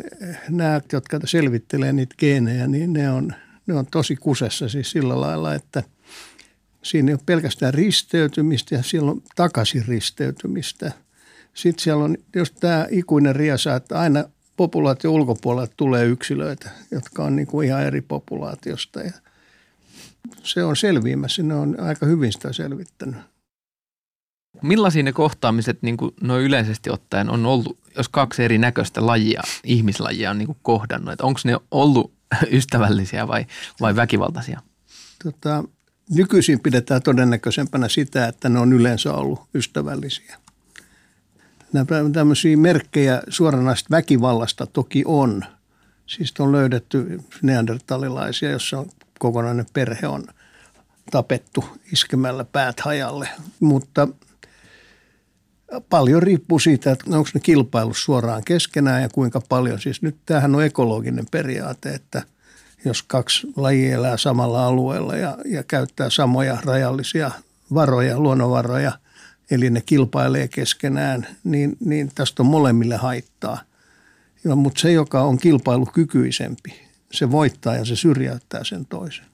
nämä, 0.50 0.82
jotka 0.94 1.20
selvittelee 1.26 1.94
niitä 1.94 2.16
geenejä, 2.20 2.68
niin 2.68 2.94
ne 2.94 3.10
on, 3.10 3.34
ne 3.68 3.74
on 3.74 3.86
tosi 3.86 4.16
kusessa 4.16 4.70
siis 4.70 4.92
sillä 4.92 5.22
lailla, 5.22 5.54
että– 5.54 5.84
Siinä 6.88 7.10
ei 7.10 7.13
ole 7.13 7.22
pelkästään 7.25 7.74
risteytymistä 7.74 8.75
ja 8.75 8.84
siellä 8.84 9.12
on 9.12 9.22
takaisin 9.36 9.86
risteytymistä. 9.88 10.91
Sitten 11.53 11.84
siellä 11.84 12.03
on 12.03 12.17
just 12.36 12.56
tämä 12.60 12.88
ikuinen 12.89 13.36
riesa, 13.36 13.75
että 13.75 14.00
aina 14.00 14.24
populaation 14.58 15.13
ulkopuolelta 15.13 15.74
tulee 15.77 16.06
yksilöitä, 16.06 16.70
jotka 16.91 17.24
on 17.24 17.36
niin 17.36 17.48
kuin 17.48 17.67
ihan 17.67 17.84
eri 17.84 18.01
populaatiosta. 18.01 19.00
Ja 19.00 19.12
se 20.44 20.63
on 20.63 20.75
selviämässä, 20.75 21.44
ne 21.44 21.56
on 21.56 21.79
aika 21.79 22.06
hyvin 22.06 22.34
sitä 22.34 22.53
selvittänyt. 22.53 23.22
Millaisia 24.62 25.03
ne 25.03 25.12
kohtaamiset 25.12 25.82
niin 25.82 25.98
kuin 25.98 26.12
noin 26.22 26.44
yleisesti 26.44 26.89
ottaen 26.89 27.29
on 27.29 27.46
ollut, 27.46 27.79
jos 27.98 28.10
kaksi 28.10 28.44
eri 28.44 28.58
näköistä 28.58 29.06
lajia, 29.06 29.41
ihmislajia 29.63 30.32
on 30.32 30.38
niin 30.38 30.48
kuin 30.48 30.58
kohdannut? 30.62 31.22
Onko 31.22 31.39
ne 31.44 31.58
ollut 31.72 32.13
ystävällisiä 32.51 33.27
vai, 33.27 33.46
vai 33.82 33.96
väkivaltaisia? 33.96 34.62
Tota, 35.24 35.63
Nykyisin 36.10 36.60
pidetään 36.60 37.02
todennäköisempänä 37.02 37.90
sitä, 37.90 38.28
että 38.28 38.50
ne 38.50 38.60
on 38.60 38.74
yleensä 38.74 39.14
ollut 39.14 39.42
ystävällisiä. 39.56 40.38
Nämä 41.74 41.86
tämmöisiä 42.14 42.58
merkkejä 42.58 43.22
suoranaista 43.30 43.88
väkivallasta 43.92 44.66
toki 44.66 45.04
on. 45.06 45.44
Siis 46.06 46.34
on 46.40 46.52
löydetty 46.52 47.20
neandertalilaisia, 47.42 48.52
jossa 48.52 48.80
on 48.80 48.90
kokonainen 49.20 49.66
perhe 49.74 50.08
on 50.08 50.24
tapettu 51.12 51.66
iskemällä 51.94 52.44
päät 52.44 52.80
hajalle. 52.80 53.30
Mutta 53.60 54.08
paljon 55.90 56.24
riippuu 56.24 56.60
siitä, 56.60 56.92
että 56.92 57.06
onko 57.18 57.30
ne 57.34 57.40
kilpailu 57.40 57.94
suoraan 57.94 58.44
keskenään 58.44 59.02
ja 59.02 59.10
kuinka 59.10 59.42
paljon. 59.50 59.80
Siis 59.80 60.02
nyt 60.02 60.18
tämähän 60.26 60.56
on 60.56 60.64
ekologinen 60.64 61.26
periaate, 61.32 61.90
että– 61.90 62.24
jos 62.88 63.03
kaksi 63.03 63.48
lajia 63.56 63.96
elää 63.96 64.17
samalla 64.17 64.65
alueella 64.65 65.15
ja, 65.15 65.38
ja 65.46 65.63
käyttää 65.63 66.10
samoja 66.10 66.58
rajallisia 66.65 67.32
varoja, 67.74 68.20
luonnonvaroja, 68.20 68.91
eli 69.51 69.70
ne 69.70 69.82
kilpailee 69.82 70.48
keskenään, 70.48 71.27
niin, 71.44 71.77
niin 71.79 72.12
tästä 72.15 72.44
on 72.44 72.48
molemmille 72.48 72.96
haittaa. 72.96 73.62
Mutta 74.56 74.82
se, 74.82 74.91
joka 74.91 75.22
on 75.22 75.38
kilpailukykyisempi, 75.38 76.74
se 77.12 77.32
voittaa 77.32 77.75
ja 77.75 77.86
se 77.86 77.96
syrjäyttää 77.96 78.63
sen 78.63 78.86
toisen. 78.86 79.25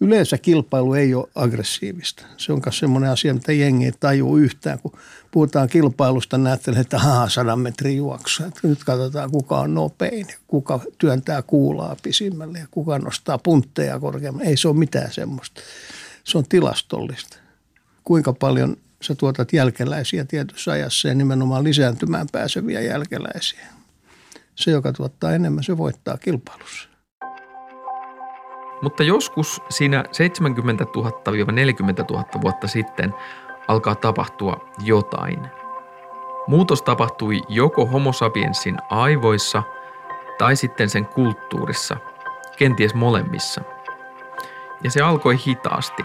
Yleensä 0.00 0.38
kilpailu 0.38 0.94
ei 0.94 1.14
ole 1.14 1.28
aggressiivista. 1.34 2.26
Se 2.36 2.52
on 2.52 2.60
myös 2.66 2.78
semmoinen 2.78 3.10
asia, 3.10 3.34
mitä 3.34 3.52
jengi 3.52 3.84
ei 3.84 3.92
tajuu 4.00 4.36
yhtään. 4.36 4.78
Kun 4.78 4.92
puhutaan 5.30 5.68
kilpailusta, 5.68 6.38
näyttelee, 6.38 6.80
että 6.80 6.98
haa, 6.98 7.28
sadan 7.28 7.60
metrin 7.60 7.96
juoksu. 7.96 8.42
Nyt 8.62 8.84
katsotaan, 8.84 9.30
kuka 9.30 9.58
on 9.58 9.74
nopein, 9.74 10.26
kuka 10.46 10.80
työntää 10.98 11.42
kuulaa 11.42 11.96
pisimmälle 12.02 12.58
ja 12.58 12.66
kuka 12.70 12.98
nostaa 12.98 13.38
puntteja 13.38 14.00
korkeammalle. 14.00 14.48
Ei 14.50 14.56
se 14.56 14.68
ole 14.68 14.76
mitään 14.76 15.12
semmoista. 15.12 15.60
Se 16.24 16.38
on 16.38 16.44
tilastollista. 16.48 17.36
Kuinka 18.04 18.32
paljon 18.32 18.76
sä 19.02 19.14
tuotat 19.14 19.52
jälkeläisiä 19.52 20.24
tietyssä 20.24 20.72
ajassa 20.72 21.08
ja 21.08 21.14
nimenomaan 21.14 21.64
lisääntymään 21.64 22.26
pääseviä 22.32 22.80
jälkeläisiä. 22.80 23.66
Se, 24.54 24.70
joka 24.70 24.92
tuottaa 24.92 25.32
enemmän, 25.32 25.64
se 25.64 25.78
voittaa 25.78 26.18
kilpailussa. 26.18 26.87
Mutta 28.82 29.02
joskus 29.02 29.62
siinä 29.70 30.04
70 30.12 30.84
000-40 30.84 30.88
000 32.10 32.24
vuotta 32.42 32.68
sitten 32.68 33.14
alkaa 33.68 33.94
tapahtua 33.94 34.60
jotain. 34.84 35.48
Muutos 36.46 36.82
tapahtui 36.82 37.42
joko 37.48 37.86
homo 37.86 38.12
sapiensin 38.12 38.76
aivoissa 38.90 39.62
tai 40.38 40.56
sitten 40.56 40.88
sen 40.88 41.06
kulttuurissa, 41.06 41.96
kenties 42.56 42.94
molemmissa. 42.94 43.60
Ja 44.84 44.90
se 44.90 45.02
alkoi 45.02 45.36
hitaasti. 45.46 46.04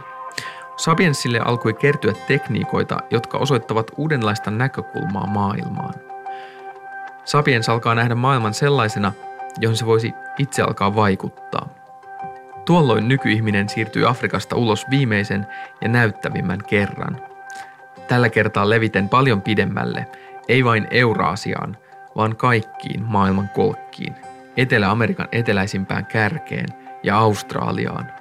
Sapiensille 0.78 1.40
alkoi 1.40 1.74
kertyä 1.74 2.14
tekniikoita, 2.28 2.98
jotka 3.12 3.38
osoittavat 3.38 3.92
uudenlaista 3.98 4.52
näkökulmaa 4.52 5.28
maailmaan. 5.28 5.94
Sapiens 7.26 7.70
alkaa 7.70 7.96
nähdä 7.96 8.16
maailman 8.16 8.54
sellaisena, 8.54 9.12
johon 9.60 9.78
se 9.78 9.86
voisi 9.86 10.14
itse 10.38 10.62
alkaa 10.62 10.96
vaikuttaa– 10.96 11.70
Tuolloin 12.66 13.08
nykyihminen 13.08 13.70
siirtyi 13.70 14.06
Afrikasta 14.06 14.56
ulos 14.56 14.86
viimeisen 14.90 15.48
ja 15.82 15.90
näyttävimmän 15.90 16.60
kerran. 16.68 17.22
Tällä 18.08 18.30
kertaa 18.30 18.70
leviten 18.70 19.10
paljon 19.10 19.42
pidemmälle, 19.42 20.08
ei 20.48 20.66
vain 20.66 20.88
Euraasiaan, 20.92 21.78
vaan 22.16 22.36
kaikkiin 22.36 23.04
maailman 23.04 23.50
kolkkiin, 23.50 24.16
Etelä-Amerikan 24.58 25.28
eteläisimpään 25.32 26.06
kärkeen 26.06 26.68
ja 27.04 27.18
Australiaan. 27.18 28.12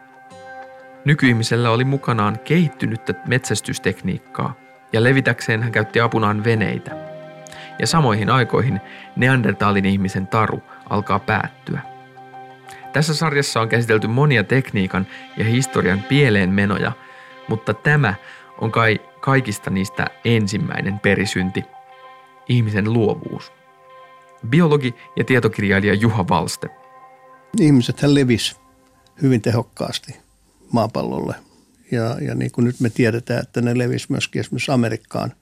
Nykyihmisellä 1.04 1.70
oli 1.70 1.84
mukanaan 1.84 2.38
kehittynyttä 2.44 3.14
metsästystekniikkaa, 3.26 4.54
ja 4.92 5.02
levitäkseen 5.02 5.62
hän 5.62 5.72
käytti 5.72 6.00
apunaan 6.00 6.44
veneitä. 6.44 6.90
Ja 7.78 7.87
samoihin 7.87 8.30
aikoihin 8.30 8.80
neandertaalin 9.16 9.87
ihmisen 9.87 10.26
taru 10.26 10.62
alkaa 10.90 11.18
päättyä– 11.18 11.80
tässä 12.92 13.14
sarjassa 13.14 13.61
on 13.61 13.68
käsitelty 13.68 14.06
monia 14.06 14.44
tekniikan 14.44 15.06
ja 15.37 15.44
historian 15.44 16.02
pieleen 16.02 16.50
menoja, 16.50 16.92
mutta 17.49 17.75
tämä 17.75 18.14
on 18.61 18.72
kai 18.72 19.00
kaikista 19.20 19.70
niistä 19.70 20.06
ensimmäinen 20.25 20.99
perisynti, 20.99 21.64
ihmisen 22.49 22.92
luovuus. 22.92 23.52
Biologi 24.49 24.94
ja 25.16 25.25
tietokirjailija 25.25 25.94
Juha 25.94 26.28
Valste. 26.28 26.68
Ihmisethän 27.61 28.14
levis 28.14 28.56
hyvin 29.22 29.42
tehokkaasti 29.42 30.16
maapallolle. 30.72 31.34
Ja, 31.90 32.16
ja 32.20 32.34
niin 32.34 32.52
kuin 32.52 32.64
nyt 32.64 32.80
me 32.80 32.90
tiedetään, 32.90 33.42
että 33.42 33.61
ne 33.61 33.78
levisi 33.78 34.06
myöskin 34.08 34.40
esimerkiksi 34.40 34.72
Amerikkaan 34.72 35.32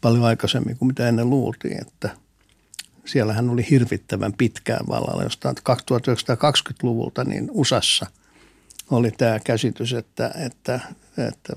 paljon 0.00 0.24
aikaisemmin 0.24 0.76
kuin 0.76 0.86
mitä 0.86 1.08
ennen 1.08 1.30
luultiin, 1.30 1.80
että– 1.80 2.10
siellähän 3.04 3.50
oli 3.50 3.66
hirvittävän 3.70 4.32
pitkään 4.32 4.86
vallalla, 4.88 5.22
jostain 5.22 5.56
1920-luvulta, 5.56 7.24
niin 7.24 7.48
USAssa 7.50 8.06
oli 8.90 9.10
tämä 9.10 9.38
käsitys, 9.38 9.92
että, 9.92 10.34
että, 10.46 10.80
että 11.28 11.52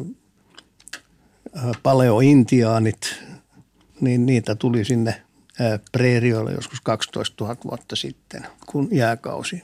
äh, 1.58 1.72
paleointiaanit, 1.84 3.24
niin 4.02 4.26
niitä 4.26 4.56
tuli 4.56 4.86
sinne 4.86 5.22
äh, 5.62 5.80
preerioille 5.92 6.52
joskus 6.52 6.82
12 6.82 7.44
000 7.44 7.58
vuotta 7.64 7.96
sitten, 7.96 8.48
kun 8.66 8.88
jääkausi, 8.92 9.64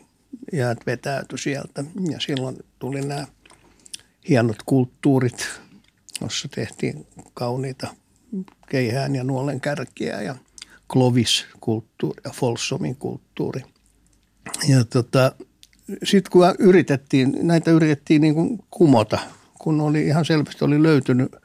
jäät 0.54 0.78
vetäytyi 0.86 1.38
sieltä. 1.38 1.84
Ja 2.12 2.20
silloin 2.20 2.58
tuli 2.80 3.02
nämä 3.02 3.28
hienot 4.30 4.64
kulttuurit, 4.66 5.50
jossa 6.22 6.48
tehtiin 6.48 7.08
kauniita 7.34 7.88
keihään 8.70 9.16
ja 9.16 9.24
nuolen 9.24 9.62
kärkiä 9.62 10.22
ja– 10.22 10.36
Clovis-kulttuuri 10.92 12.22
ja 12.24 12.32
Folsomin 12.32 12.96
kulttuuri. 12.96 13.62
Ja 14.70 14.86
tota, 14.86 15.32
sitten 16.04 16.32
kun 16.32 16.46
yritettiin, 16.60 17.38
näitä 17.42 17.72
yritettiin 17.72 18.22
niin 18.22 18.34
kuin 18.34 18.60
kumota, 18.70 19.20
kun 19.60 19.82
oli 19.82 20.04
ihan 20.04 20.26
selvästi 20.26 20.66
oli 20.66 20.84
löytynyt, 20.84 21.36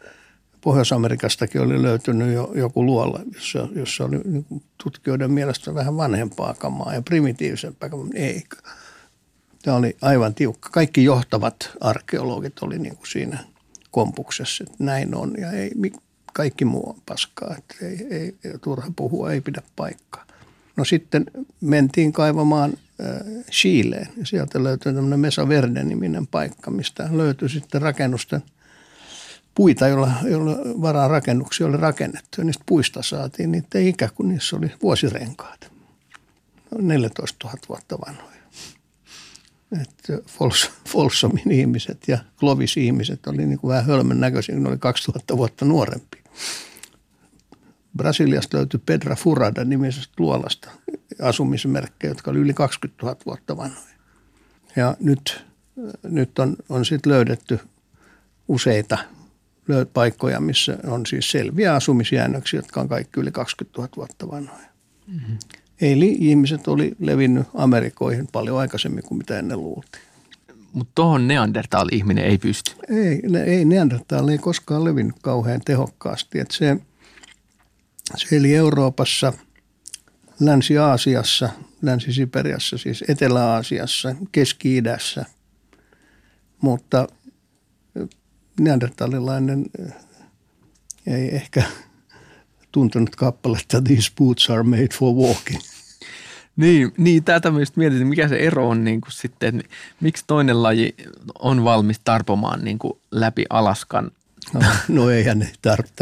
Pohjois-Amerikastakin 0.61 1.61
oli 1.61 1.83
löytynyt 1.83 2.35
jo 2.35 2.53
joku 2.55 2.87
luola, 2.87 3.21
jossa, 3.35 3.69
jossa 3.75 4.05
oli 4.05 4.19
niin 4.25 4.47
tutkijoiden 4.83 5.31
mielestä 5.31 5.75
vähän 5.75 5.97
vanhempaa 5.97 6.55
kamaa 6.55 6.95
ja 6.95 7.03
primitiivisempää 7.03 7.89
kamaa. 7.89 8.07
Ei, 8.15 8.43
tämä 9.63 9.77
oli 9.77 9.97
aivan 10.03 10.35
tiukka. 10.35 10.69
Kaikki 10.73 11.05
johtavat 11.05 11.71
arkeologit 11.81 12.59
oli 12.59 12.79
niin 12.79 12.97
kuin 12.97 13.09
siinä 13.09 13.39
kompuksessa, 13.91 14.65
että 14.65 14.85
näin 14.85 15.15
on 15.15 15.35
ja 15.39 15.51
ei, 15.51 15.71
kaikki 16.37 16.65
muu 16.65 16.89
on 16.89 17.03
paskaa, 17.07 17.57
että 17.59 17.75
ei, 17.87 18.07
ei, 18.11 18.35
turha 18.61 18.93
puhua, 18.97 19.33
ei 19.33 19.41
pidä 19.41 19.63
paikkaa. 19.77 20.27
No 20.77 20.85
sitten 20.85 21.25
mentiin 21.61 22.13
kaivamaan 22.13 22.73
äh, 23.01 23.45
Chileen 23.51 24.09
sieltä 24.25 24.65
löytyi 24.65 24.95
tämmöinen 24.95 25.21
Mesa 25.21 25.49
Verde-niminen 25.49 26.27
paikka, 26.27 26.71
mistä 26.71 27.09
löytyi 27.13 27.49
sitten 27.49 27.83
rakennusten 27.83 28.43
puita, 29.55 29.89
joilla, 29.89 30.13
joilla 30.25 30.57
varaa 30.83 31.09
rakennuksia 31.09 31.67
oli 31.67 31.77
rakennettu. 31.77 32.41
Ja 32.41 32.45
niistä 32.45 32.65
puista 32.67 33.03
saatiin 33.03 33.53
niitä 33.53 33.79
ikä, 33.79 34.09
kun 34.15 34.29
niissä 34.29 34.57
oli 34.57 34.73
vuosirenkaat. 34.83 35.73
14 36.79 37.47
000 37.49 37.59
vuotta 37.69 37.99
vanhoja. 38.07 38.37
Että 39.83 40.19
Fols, 40.27 40.71
Folsomin 40.89 41.51
ihmiset 41.51 41.99
ja 42.09 42.19
Clovis 42.39 42.77
ihmiset 42.77 43.27
oli 43.27 43.47
niin 43.47 43.59
kuin 43.59 43.69
vähän 43.69 43.87
hölmön 43.87 44.21
näköisiä, 44.21 44.55
ne 44.57 44.69
oli 44.69 44.79
2000 44.79 45.37
vuotta 45.37 45.65
nuorempi. 45.65 46.26
Brasiliasta 47.97 48.57
löytyi 48.57 48.81
Pedra 48.87 49.17
Furada 49.17 49.65
nimisestä 49.65 50.15
luolasta 50.19 50.71
asumismerkkejä, 51.23 52.11
jotka 52.11 52.31
oli 52.31 52.39
yli 52.39 52.55
20 52.55 53.07
000 53.07 53.17
vuotta 53.27 53.57
vanhoja. 53.57 53.97
Ja 54.77 54.97
nyt, 55.01 55.45
nyt 56.03 56.39
on, 56.39 56.57
on 56.69 56.85
sitten 56.85 57.13
löydetty 57.13 57.61
useita 58.49 58.99
paikkoja, 59.93 60.41
missä 60.41 60.79
on 60.87 61.07
siis 61.07 61.31
selviä 61.31 61.75
asumisjäännöksiä, 61.75 62.59
jotka 62.59 62.81
on 62.81 62.89
kaikki 62.89 63.21
yli 63.21 63.33
20 63.33 63.79
000 63.81 63.93
vuotta 63.97 64.31
vanhoja. 64.31 64.69
Mm-hmm. 65.07 65.39
Eli 65.81 66.17
ihmiset 66.19 66.69
oli 66.69 66.97
levinnyt 66.99 67.47
Amerikoihin 67.55 68.29
paljon 68.33 68.59
aikaisemmin 68.59 69.05
kuin 69.05 69.19
mitä 69.19 69.39
ennen 69.39 69.61
luultiin. 69.61 70.06
Mutta 70.77 70.93
tuohon 70.95 71.29
Neandertal-ihminen 71.29 72.25
ei 72.25 72.39
pysty. 72.39 72.73
Ei, 72.89 73.23
ei 73.47 73.65
Neandertal 73.65 74.29
ei 74.29 74.39
koskaan 74.39 74.85
levinnyt 74.85 75.17
kauhean 75.23 75.61
tehokkaasti. 75.65 76.39
Et 76.39 76.51
se, 76.51 76.77
se 78.17 78.37
eli 78.37 78.55
Euroopassa, 78.55 79.33
Länsi-Aasiassa, 80.41 81.49
Länsi-Siperiassa, 81.83 82.79
siis 82.79 83.05
Etelä-Aasiassa, 83.09 84.15
Keski-idässä. 84.33 85.25
Mutta 86.61 87.07
neandertalilainen 88.61 89.67
eh, 89.79 89.93
ei 91.07 91.35
ehkä 91.35 91.63
tuntenut 92.73 93.17
kappaletta 93.17 93.83
These 93.83 94.13
boots 94.19 94.51
are 94.51 94.63
made 94.63 94.89
for 94.99 95.15
walking– 95.15 95.61
niin, 96.57 96.93
niin 96.99 97.25
tätä 97.25 97.51
myös 97.51 97.77
mietin, 97.77 98.07
mikä 98.07 98.29
se 98.29 98.37
ero 98.37 98.69
on 98.69 98.85
niin 98.85 99.01
kuin 99.01 99.13
sitten, 99.13 99.61
että 99.61 99.73
miksi 100.01 100.25
toinen 100.27 100.63
laji 100.63 100.95
on 101.39 101.65
valmis 101.65 102.01
tarpomaan 102.05 102.65
niin 102.65 102.79
kuin 102.79 102.99
läpi 103.11 103.45
Alaskan 103.51 104.11
No, 104.55 104.61
no 104.89 105.11
eihän 105.11 105.39
ne 105.39 105.51
tarvitse. 105.63 105.95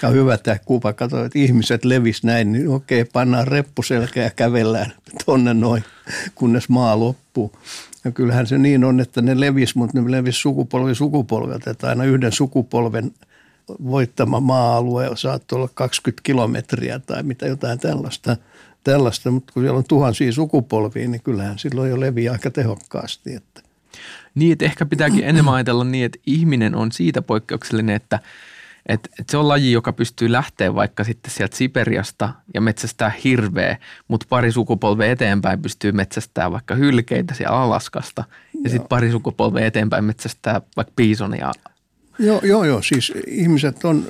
Tämä 0.00 0.08
on 0.08 0.14
hyvä 0.14 0.38
tämä 0.38 0.56
kuva. 0.64 0.92
Kato, 0.92 1.24
että 1.24 1.38
ihmiset 1.38 1.84
levis 1.84 2.24
näin, 2.24 2.52
niin 2.52 2.68
okei, 2.68 3.04
pannaan 3.04 3.48
reppu 3.48 3.82
ja 4.14 4.30
kävellään 4.30 4.92
tonne 5.26 5.54
noin, 5.54 5.84
kunnes 6.34 6.68
maa 6.68 6.98
loppuu. 6.98 7.52
Ja 8.04 8.10
kyllähän 8.10 8.46
se 8.46 8.58
niin 8.58 8.84
on, 8.84 9.00
että 9.00 9.22
ne 9.22 9.40
levis, 9.40 9.74
mutta 9.74 10.00
ne 10.00 10.10
levis 10.10 10.40
sukupolvi 10.40 10.94
sukupolvelta, 10.94 11.70
että 11.70 11.88
aina 11.88 12.04
yhden 12.04 12.32
sukupolven 12.32 13.10
voittama 13.68 14.40
maa-alue 14.40 15.10
saattoi 15.14 15.56
olla 15.56 15.70
20 15.74 16.20
kilometriä 16.22 16.98
tai 16.98 17.22
mitä 17.22 17.46
jotain 17.46 17.78
tällaista– 17.78 18.36
tällaista, 18.84 19.30
mutta 19.30 19.52
kun 19.52 19.62
siellä 19.62 19.78
on 19.78 19.84
tuhansia 19.88 20.32
sukupolvia, 20.32 21.08
niin 21.08 21.22
kyllähän 21.22 21.58
silloin 21.58 21.90
jo 21.90 22.00
leviää 22.00 22.32
aika 22.32 22.50
tehokkaasti. 22.50 23.34
Että. 23.34 23.62
Niin, 24.34 24.52
että 24.52 24.64
ehkä 24.64 24.86
pitääkin 24.86 25.24
enemmän 25.24 25.54
ajatella 25.54 25.84
niin, 25.84 26.04
että 26.04 26.18
ihminen 26.26 26.74
on 26.74 26.92
siitä 26.92 27.22
poikkeuksellinen, 27.22 27.96
että, 27.96 28.20
Et, 28.88 29.08
et 29.20 29.28
se 29.28 29.36
on 29.36 29.48
laji, 29.48 29.72
joka 29.72 29.92
pystyy 29.92 30.32
lähteä 30.32 30.74
vaikka 30.74 31.04
sitten 31.04 31.30
sieltä 31.30 31.56
Siperiasta 31.56 32.34
ja 32.54 32.60
metsästää 32.60 33.12
hirveä, 33.24 33.76
mutta 34.08 34.26
pari 34.28 34.52
sukupolvea 34.52 35.10
eteenpäin 35.10 35.62
pystyy 35.62 35.92
metsästää 35.92 36.50
vaikka 36.50 36.74
hylkeitä 36.74 37.34
siellä 37.34 37.56
Alaskasta. 37.56 38.24
Ja 38.64 38.70
sitten 38.70 38.88
pari 38.88 39.10
sukupolvea 39.10 39.66
eteenpäin 39.66 40.04
metsästää 40.04 40.60
vaikka 40.76 40.92
piisonia 40.96 41.52
Joo, 42.18 42.40
joo, 42.44 42.64
joo. 42.64 42.82
Siis 42.82 43.12
ihmiset 43.26 43.84
on 43.84 44.08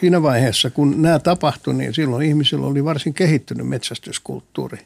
siinä 0.00 0.22
vaiheessa, 0.22 0.70
kun 0.70 1.02
nämä 1.02 1.18
tapahtui, 1.18 1.74
niin 1.74 1.94
silloin 1.94 2.26
ihmisillä 2.26 2.66
oli 2.66 2.84
varsin 2.84 3.14
kehittynyt 3.14 3.68
metsästyskulttuuri. 3.68 4.78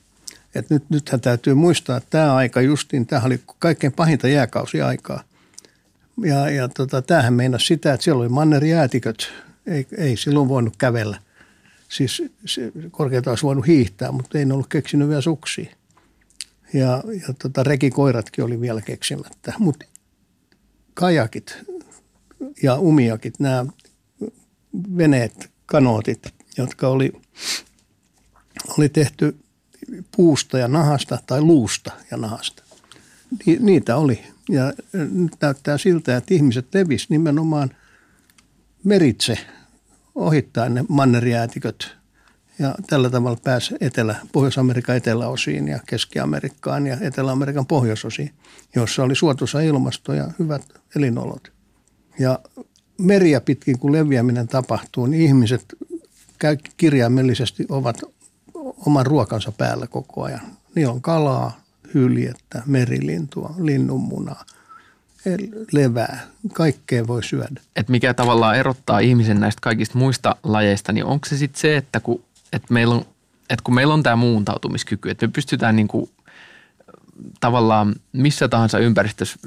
Et 0.55 0.71
nyt, 0.71 0.91
nythän 0.91 1.21
täytyy 1.21 1.55
muistaa, 1.55 1.97
että 1.97 2.11
tämä 2.11 2.35
aika 2.35 2.61
justiin, 2.61 3.07
tämä 3.07 3.23
oli 3.23 3.41
kaikkein 3.59 3.93
pahinta 3.93 4.29
jääkausiaikaa. 4.29 5.23
Ja, 6.25 6.51
ja 6.51 6.69
tota, 6.69 7.03
tämähän 7.03 7.35
meinasi 7.35 7.67
sitä, 7.67 7.93
että 7.93 8.05
siellä 8.05 8.21
oli 8.21 8.29
mannerjäätiköt, 8.29 9.33
ei, 9.67 9.87
ei 9.99 10.17
silloin 10.17 10.49
voinut 10.49 10.77
kävellä. 10.77 11.19
Siis 11.89 12.23
se, 12.45 12.73
korkeata 12.91 13.31
olisi 13.31 13.45
voinut 13.45 13.67
hiihtää, 13.67 14.13
mutta 14.13 14.39
ei 14.39 14.45
ne 14.45 14.55
ollut 14.55 14.67
keksinyt 14.67 15.09
vielä 15.09 15.21
suksia. 15.21 15.71
Ja, 16.73 17.03
ja 17.29 17.35
tota, 17.43 17.63
rekikoiratkin 17.63 18.45
oli 18.45 18.61
vielä 18.61 18.81
keksimättä. 18.81 19.53
Mutta 19.59 19.87
kajakit 20.95 21.59
ja 22.63 22.79
umiakit, 22.79 23.41
nämä 23.41 23.67
veneet, 24.97 25.51
kanootit, 25.67 26.35
jotka 26.57 26.89
oli, 26.89 27.13
oli 28.79 28.89
tehty 28.89 29.37
puusta 30.17 30.59
ja 30.59 30.69
nahasta 30.69 31.19
tai 31.27 31.41
luusta 31.41 31.93
ja 32.11 32.17
nahasta. 32.17 32.63
Ni, 33.47 33.57
niitä 33.61 33.97
oli. 33.97 34.21
Ja 34.49 34.73
nyt 34.93 35.33
näyttää 35.41 35.79
siltä, 35.79 36.17
että 36.17 36.35
ihmiset 36.35 36.75
levis 36.75 37.11
nimenomaan 37.11 37.71
meritse 38.85 39.39
ohittaen 40.15 40.75
ne 40.75 40.85
mannerjäätiköt 40.89 41.97
ja 42.59 42.75
tällä 42.87 43.11
tavalla 43.11 43.39
pääsi 43.45 43.75
Etelä, 43.81 44.17
Pohjois-Amerikan 44.33 44.97
eteläosiin 44.97 45.69
ja 45.69 45.79
Keski-Amerikkaan 45.87 46.87
ja 46.87 46.97
Etelä-Amerikan 47.01 47.67
pohjoisosiin, 47.67 48.31
jossa 48.77 49.03
oli 49.03 49.15
suotuisa 49.15 49.61
ilmasto 49.61 50.13
ja 50.13 50.31
hyvät 50.39 50.63
elinolot. 50.97 51.54
Ja 52.19 52.39
meriä 52.99 53.41
pitkin, 53.41 53.79
kun 53.79 53.93
leviäminen 53.93 54.49
tapahtuu, 54.49 55.07
niin 55.07 55.23
ihmiset 55.23 55.65
kirjaimellisesti 56.77 57.67
ovat 57.69 58.03
oman 58.87 59.07
ruokansa 59.07 59.53
päällä 59.53 59.87
koko 59.87 60.23
ajan. 60.23 60.41
Niillä 60.75 60.93
on 60.93 61.03
kalaa, 61.03 61.65
hyljettä, 61.95 62.63
merilintua, 62.67 63.55
linnunmunaa, 63.59 64.45
levää. 65.73 66.21
Kaikkea 66.53 67.07
voi 67.07 67.23
syödä. 67.25 67.61
Et 67.77 67.89
mikä 67.89 68.15
tavallaan 68.15 68.57
erottaa 68.57 68.99
ihmisen 68.99 69.41
näistä 69.41 69.61
kaikista 69.61 69.99
muista 69.99 70.37
lajeista, 70.43 70.93
niin 70.93 71.05
onko 71.05 71.29
se 71.29 71.37
sitten 71.37 71.61
se, 71.61 71.77
että 71.77 72.01
kun, 72.01 72.25
et 72.53 72.71
meillä 72.71 72.95
on, 72.95 73.05
et 73.51 73.61
kun 73.61 73.75
meillä 73.75 73.95
on 73.95 74.03
tämä 74.03 74.17
muuntautumiskyky, 74.17 75.11
että 75.11 75.27
me 75.27 75.33
pystytään 75.33 75.77
niinku, 75.77 76.11
tavallaan 77.41 77.95
missä 78.13 78.49
tahansa 78.49 78.79
ympäristössä 78.79 79.39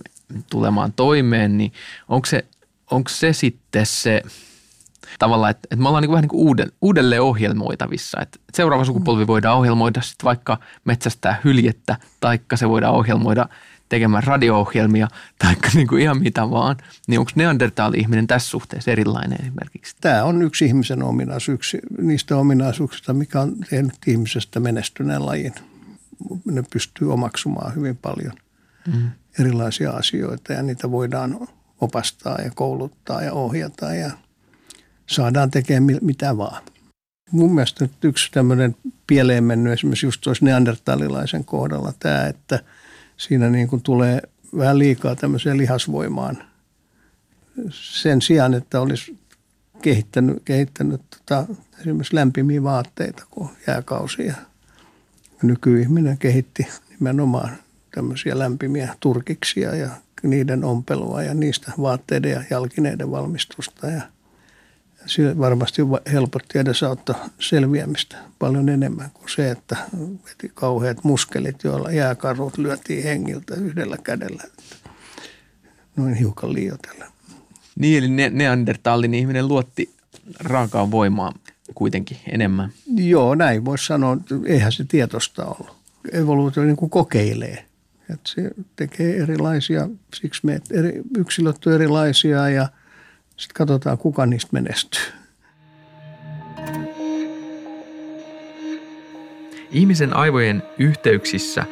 tulemaan 0.50 0.94
toimeen, 0.94 1.58
niin 1.58 1.74
onko 2.10 2.26
se 2.26 2.46
onko 2.92 3.10
se 3.10 3.34
sitten 3.34 3.86
se 3.86 4.22
tavallaan, 5.20 5.52
että, 5.52 5.68
että 5.72 5.84
me 5.84 5.88
ollaan 5.88 6.02
niin 6.02 6.12
vähän 6.12 6.22
niin 6.22 6.30
kuin 6.30 6.48
uuden, 6.48 6.72
uudelleen 6.82 7.22
ohjelmoitavissa. 7.22 8.22
Että 8.22 8.40
seuraava 8.54 8.86
sukupolvi 8.86 9.28
voidaan 9.28 9.58
ohjelmoida 9.58 10.02
sitten 10.02 10.26
vaikka 10.26 10.58
metsästää 10.86 11.42
hyljettä, 11.44 11.98
taikka 12.20 12.58
se 12.58 12.70
voidaan 12.70 12.94
ohjelmoida 12.94 13.50
tekemään 13.90 14.24
radio-ohjelmia, 14.24 15.08
taikka 15.40 15.70
niin 15.74 15.88
kuin 15.88 16.02
ihan 16.02 16.22
mitä 16.22 16.50
vaan. 16.52 16.78
Niin 17.08 17.20
onko 17.20 17.32
Neandertal-ihminen 17.36 18.28
tässä 18.28 18.50
suhteessa 18.50 18.92
erilainen 18.92 19.42
esimerkiksi? 19.42 19.96
Tämä 20.02 20.24
on 20.24 20.42
yksi 20.42 20.66
ihmisen 20.66 21.04
ominaisuus, 21.04 21.54
yksi 21.54 21.80
niistä 22.02 22.38
ominaisuuksista, 22.38 23.14
mikä 23.14 23.42
on 23.42 23.56
tehnyt 23.70 23.96
ihmisestä 24.08 24.60
menestyneen 24.60 25.26
lajin. 25.26 25.54
Ne 26.46 26.64
pystyy 26.74 27.14
omaksumaan 27.14 27.76
hyvin 27.76 27.98
paljon 27.98 28.34
mm. 28.94 29.12
erilaisia 29.40 29.92
asioita 29.92 30.54
ja 30.54 30.64
niitä 30.64 30.92
voidaan 30.92 31.48
opastaa 31.82 32.42
ja 32.42 32.52
kouluttaa 32.56 33.24
ja 33.24 33.34
ohjata 33.34 33.94
ja 33.94 34.12
saadaan 35.08 35.52
tekemään 35.52 36.00
mitä 36.02 36.38
vaan. 36.38 36.64
Mun 37.32 37.56
mielestä 37.56 37.84
nyt 37.84 38.04
yksi 38.04 38.32
tämmöinen 38.32 38.76
pieleen 39.08 39.44
mennyt 39.44 39.74
esimerkiksi 39.74 40.06
just 40.06 40.22
tuossa 40.22 40.46
neandertalilaisen 40.46 41.46
kohdalla 41.46 41.94
tämä, 42.00 42.28
että 42.28 42.60
siinä 43.18 43.50
niin 43.50 43.68
kuin 43.68 43.82
tulee 43.82 44.22
vähän 44.58 44.80
liikaa 44.80 45.16
tämmöiseen 45.16 45.58
lihasvoimaan 45.58 46.44
sen 47.70 48.22
sijaan, 48.22 48.54
että 48.54 48.82
olisi 48.82 49.18
kehittänyt, 49.82 50.42
kehittänyt 50.46 51.02
tota, 51.10 51.46
esimerkiksi 51.80 52.16
lämpimiä 52.16 52.64
vaatteita 52.64 53.24
kuin 53.32 53.50
jääkausia. 53.68 54.36
Nykyihminen 55.44 56.18
kehitti 56.18 56.68
nimenomaan 56.90 57.58
tämmöisiä 57.96 58.40
lämpimiä 58.40 58.96
turkiksia 59.00 59.76
ja 59.76 59.90
niiden 60.24 60.64
ompelua 60.64 61.24
ja 61.24 61.34
niistä 61.34 61.72
vaatteiden 61.82 62.32
ja 62.32 62.44
jalkineiden 62.50 63.12
valmistusta 63.12 63.88
ja 63.88 64.02
se 65.06 65.38
varmasti 65.38 65.82
helpotti 66.12 66.60
edesauttaa 66.60 67.30
selviämistä 67.40 68.18
paljon 68.40 68.70
enemmän 68.70 69.12
kuin 69.12 69.30
se, 69.30 69.52
että 69.52 69.78
veti 70.26 70.52
kauheat 70.54 71.04
muskelit, 71.04 71.64
joilla 71.64 71.92
jääkarut 71.92 72.58
lyötiin 72.58 73.04
hengiltä 73.04 73.56
yhdellä 73.56 73.98
kädellä. 74.04 74.44
Noin 75.96 76.14
hiukan 76.14 76.54
liioitella. 76.54 77.06
Niin, 77.76 78.04
eli 78.04 78.30
Neandertalin 78.30 79.14
ihminen 79.14 79.48
luotti 79.48 79.96
raakaan 80.40 80.92
voimaa 80.92 81.34
kuitenkin 81.76 82.18
enemmän. 82.32 82.72
Joo, 82.96 83.36
näin 83.36 83.66
voisi 83.66 83.86
sanoa. 83.86 84.18
Eihän 84.46 84.72
se 84.72 84.84
tietosta 84.84 85.46
ollut. 85.46 85.76
Evoluutio 86.12 86.64
niin 86.64 86.76
kuin 86.76 86.90
kokeilee. 86.90 87.67
Että 88.14 88.30
se 88.30 88.52
tekee 88.76 89.18
erilaisia, 89.18 89.90
siksi 90.14 90.46
me 90.46 90.62
eri, 90.72 91.02
yksilöt 91.18 91.66
on 91.66 91.74
erilaisia 91.74 92.50
ja 92.50 92.70
sitten 93.38 93.54
katsotaan, 93.54 93.98
kuka 93.98 94.26
niistä 94.26 94.50
menestyy. 94.52 95.02
Ihmisen 99.72 100.16
aivojen 100.16 100.64
yhteyksissä 100.80 101.66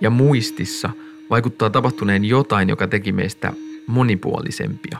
ja 0.00 0.10
muistissa 0.10 0.90
vaikuttaa 1.30 1.70
tapahtuneen 1.70 2.24
jotain, 2.24 2.68
joka 2.68 2.86
teki 2.88 3.12
meistä 3.12 3.52
monipuolisempia. 3.86 4.98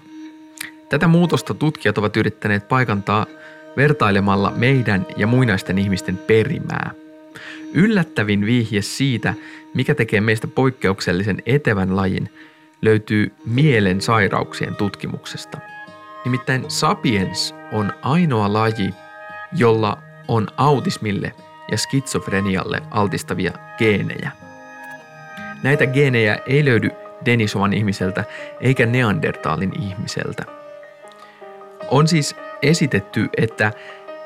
Tätä 0.88 1.06
muutosta 1.06 1.54
tutkijat 1.54 1.98
ovat 1.98 2.16
yrittäneet 2.16 2.68
paikantaa 2.68 3.26
vertailemalla 3.76 4.50
meidän 4.56 5.06
ja 5.16 5.26
muinaisten 5.26 5.78
ihmisten 5.78 6.16
perimää– 6.16 6.90
Yllättävin 7.74 8.46
vihje 8.46 8.83
siitä, 8.83 9.35
mikä 9.74 9.94
tekee 9.94 10.20
meistä 10.20 10.46
poikkeuksellisen 10.46 11.42
etevän 11.46 11.96
lajin, 11.96 12.28
löytyy 12.83 13.33
mielen 13.46 14.00
sairauksien 14.00 14.76
tutkimuksesta. 14.76 15.59
Nimittäin 16.24 16.64
sapiens 16.68 17.54
on 17.72 17.92
ainoa 18.02 18.52
laji, 18.52 18.94
jolla 19.57 19.98
on 20.28 20.46
autismille 20.57 21.33
ja 21.70 21.78
skitsofrenialle 21.78 22.83
altistavia 22.90 23.52
geenejä. 23.78 24.31
Näitä 25.62 25.87
geenejä 25.87 26.38
ei 26.46 26.64
löydy 26.64 26.90
Denisovan 27.24 27.72
ihmiseltä 27.72 28.24
eikä 28.61 28.87
Neandertalin 28.87 29.72
ihmiseltä. 29.83 30.44
On 31.90 32.09
siis 32.09 32.37
esitetty, 32.62 33.28
että 33.37 33.72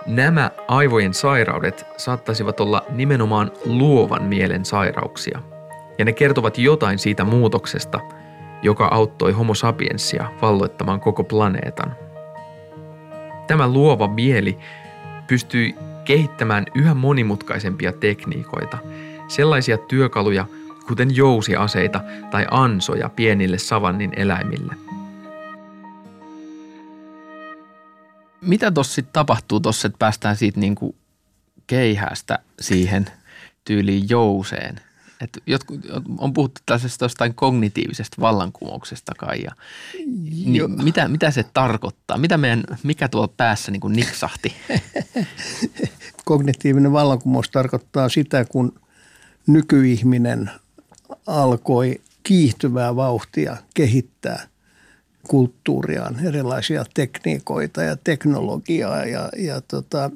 Nämä 0.07 0.51
aivojen 0.69 1.15
sairaudet 1.15 1.87
saattaisivat 1.97 2.61
olla 2.61 2.85
nimenomaan 2.91 3.51
luovan 3.65 4.23
mielen 4.23 4.65
sairauksia, 4.65 5.39
ja 5.99 6.05
ne 6.05 6.13
kertovat 6.13 6.59
jotain 6.59 6.99
siitä 6.99 7.25
muutoksesta, 7.25 8.01
joka 8.63 8.87
auttoi 8.87 9.33
homo 9.33 9.55
sapiensia 9.55 10.29
valloittamaan 10.43 11.01
koko 11.01 11.25
planeetan. 11.25 11.97
Tämä 13.47 13.69
luova 13.69 14.09
mieli 14.09 14.59
pystyi 15.27 15.75
kehittämään 16.05 16.65
yhä 16.75 16.95
monimutkaisempia 16.95 17.93
tekniikoita, 17.93 18.79
sellaisia 19.29 19.79
työkaluja 19.79 20.47
kuten 20.87 21.17
jousiaseita 21.17 22.01
tai 22.31 22.47
ansoja 22.51 23.09
pienille 23.09 23.59
savannin 23.59 24.13
eläimille– 24.17 24.75
mitä 28.43 28.71
tuossa 28.71 28.95
sitten 28.95 29.13
tapahtuu 29.13 29.61
tuossa, 29.61 29.87
että 29.87 29.99
päästään 29.99 30.37
siitä 30.37 30.61
niinku 30.61 30.95
keihästä 31.67 32.39
siihen 32.61 33.07
tyyliin 33.65 34.09
jouseen? 34.09 34.81
Et 35.21 35.43
jotkut, 35.47 35.81
on 36.19 36.33
puhuttu 36.33 36.61
tällaisesta 36.67 37.05
jostain 37.05 37.35
kognitiivisesta 37.35 38.17
vallankumouksesta 38.21 39.13
kai. 39.19 39.43
Ja, 39.43 39.51
niin 40.45 40.83
mitä, 40.83 41.09
mitä 41.09 41.31
se 41.31 41.45
tarkoittaa? 41.55 42.19
Mitä 42.19 42.39
meidän, 42.39 42.65
mikä 42.83 43.09
tuolla 43.09 43.33
päässä 43.37 43.71
niin 43.71 43.81
kuin 43.81 43.93
niksahti? 43.93 44.57
Kognitiivinen 46.25 46.93
vallankumous 46.93 47.51
tarkoittaa 47.51 48.09
sitä, 48.09 48.45
kun 48.45 48.81
nykyihminen 49.47 50.51
alkoi 51.27 52.01
kiihtyvää 52.23 52.97
vauhtia 52.97 53.57
kehittää 53.75 54.47
kulttuuriaan, 55.29 56.27
erilaisia 56.27 56.85
tekniikoita 56.95 57.83
ja 57.83 57.97
teknologiaa. 58.05 59.05
Ja, 59.05 59.29
ja 59.37 59.61
tota, 59.61 60.11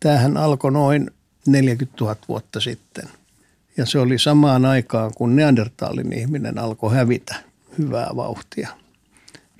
tämähän 0.00 0.36
alkoi 0.36 0.72
noin 0.72 1.10
40 1.46 1.96
000 2.00 2.16
vuotta 2.28 2.60
sitten. 2.60 3.04
Ja 3.76 3.86
se 3.86 3.98
oli 3.98 4.18
samaan 4.18 4.64
aikaan, 4.64 5.12
kun 5.14 5.36
Neandertalin 5.36 6.12
ihminen 6.12 6.58
alkoi 6.58 6.94
hävitä 6.94 7.34
hyvää 7.78 8.10
vauhtia. 8.16 8.68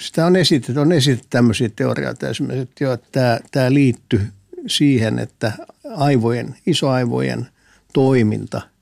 Sitä 0.01 0.27
on 0.27 0.37
esitetty, 0.37 0.81
on 0.81 0.93
esitetty 0.93 1.27
tämmöisiä 1.31 1.69
teorioita 1.77 2.29
esimerkiksi, 2.29 2.63
että, 2.63 2.85
jo, 2.85 2.93
että 2.93 3.09
tämä, 3.13 3.39
tämä 3.51 3.75
liittyy 3.75 4.29
siihen, 4.67 5.19
että 5.19 5.53
aivojen, 5.97 6.57
isoaivojen 6.67 7.47
toiminta 7.93 8.74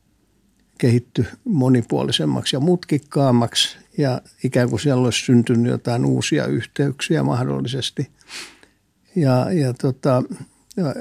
kehittyi 0.83 1.25
monipuolisemmaksi 1.45 2.57
ja 2.57 2.61
mutkikkaammaksi 2.61 3.77
ja 3.99 4.21
ikään 4.45 4.71
kuin 4.71 4.81
siellä 4.81 5.05
olisi 5.05 5.25
syntynyt 5.25 5.73
jotain 5.73 6.05
uusia 6.05 6.47
yhteyksiä 6.47 7.23
mahdollisesti. 7.23 8.11
Ja, 9.17 9.53
ja 9.53 9.75
tota, 9.75 10.23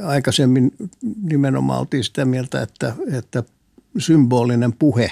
aikaisemmin 0.04 0.72
nimenomaan 1.24 1.80
oltiin 1.80 2.04
sitä 2.04 2.26
mieltä, 2.26 2.62
että, 2.62 2.94
että 3.14 3.44
symbolinen 3.98 4.74
puhe, 4.74 5.12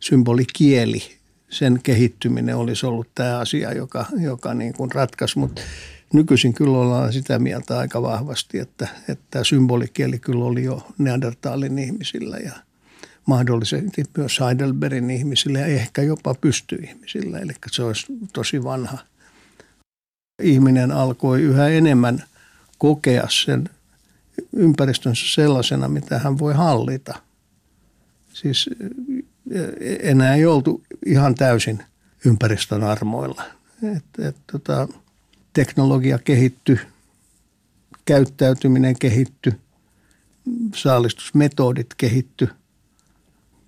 symbolikieli, 0.00 1.02
sen 1.50 1.80
kehittyminen 1.82 2.56
olisi 2.56 2.86
ollut 2.86 3.08
tämä 3.14 3.38
asia, 3.38 3.72
joka, 3.72 4.06
joka 4.20 4.54
niin 4.54 4.72
kuin 4.72 4.92
ratkaisi, 4.92 5.38
mutta 5.38 5.62
nykyisin 6.12 6.54
kyllä 6.54 6.78
ollaan 6.78 7.12
sitä 7.12 7.38
mieltä 7.38 7.78
aika 7.78 8.02
vahvasti, 8.02 8.58
että, 8.58 8.88
että 9.08 9.44
symbolikieli 9.44 10.18
kyllä 10.18 10.44
oli 10.44 10.64
jo 10.64 10.86
Neandertalin 10.98 11.78
ihmisillä 11.78 12.36
ja 12.36 12.67
mahdollisesti 13.28 14.04
myös 14.16 14.40
Heidelbergin 14.40 15.10
ihmisillä 15.10 15.58
ja 15.58 15.66
ehkä 15.66 16.02
jopa 16.02 16.34
pystyihmisillä, 16.34 17.38
eli 17.38 17.52
se 17.70 17.82
olisi 17.82 18.06
tosi 18.32 18.64
vanha. 18.64 18.98
Ihminen 20.42 20.92
alkoi 20.92 21.42
yhä 21.42 21.68
enemmän 21.68 22.24
kokea 22.78 23.26
sen 23.30 23.70
ympäristönsä 24.52 25.24
sellaisena, 25.34 25.88
mitä 25.88 26.18
hän 26.18 26.38
voi 26.38 26.54
hallita. 26.54 27.18
Siis 28.32 28.70
enää 30.02 30.34
ei 30.34 30.46
oltu 30.46 30.82
ihan 31.06 31.34
täysin 31.34 31.82
ympäristön 32.24 32.84
armoilla. 32.84 33.44
Et, 33.96 34.26
et, 34.26 34.36
tota, 34.52 34.88
teknologia 35.52 36.18
kehittyi, 36.18 36.80
käyttäytyminen 38.04 38.98
kehittyi, 38.98 39.52
saalistusmetodit 40.74 41.94
kehittyi, 41.96 42.48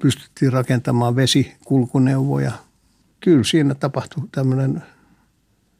pystyttiin 0.02 0.52
rakentamaan 0.52 1.16
vesikulkuneuvoja. 1.16 2.52
Kyllä 3.20 3.44
siinä 3.44 3.74
tapahtui 3.74 4.24
tämmöinen 4.32 4.82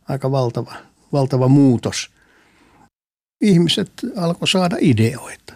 aika 0.09 0.31
valtava, 0.31 0.75
valtava 1.13 1.49
muutos. 1.49 2.11
Ihmiset 3.41 3.91
alkoi 4.17 4.49
saada 4.49 4.77
ideoita. 4.81 5.55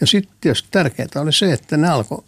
Ja 0.00 0.06
sitten 0.06 0.34
tietysti 0.40 0.68
tärkeää 0.70 1.08
oli 1.16 1.32
se, 1.32 1.52
että 1.52 1.76
ne 1.76 1.88
alkoi 1.88 2.24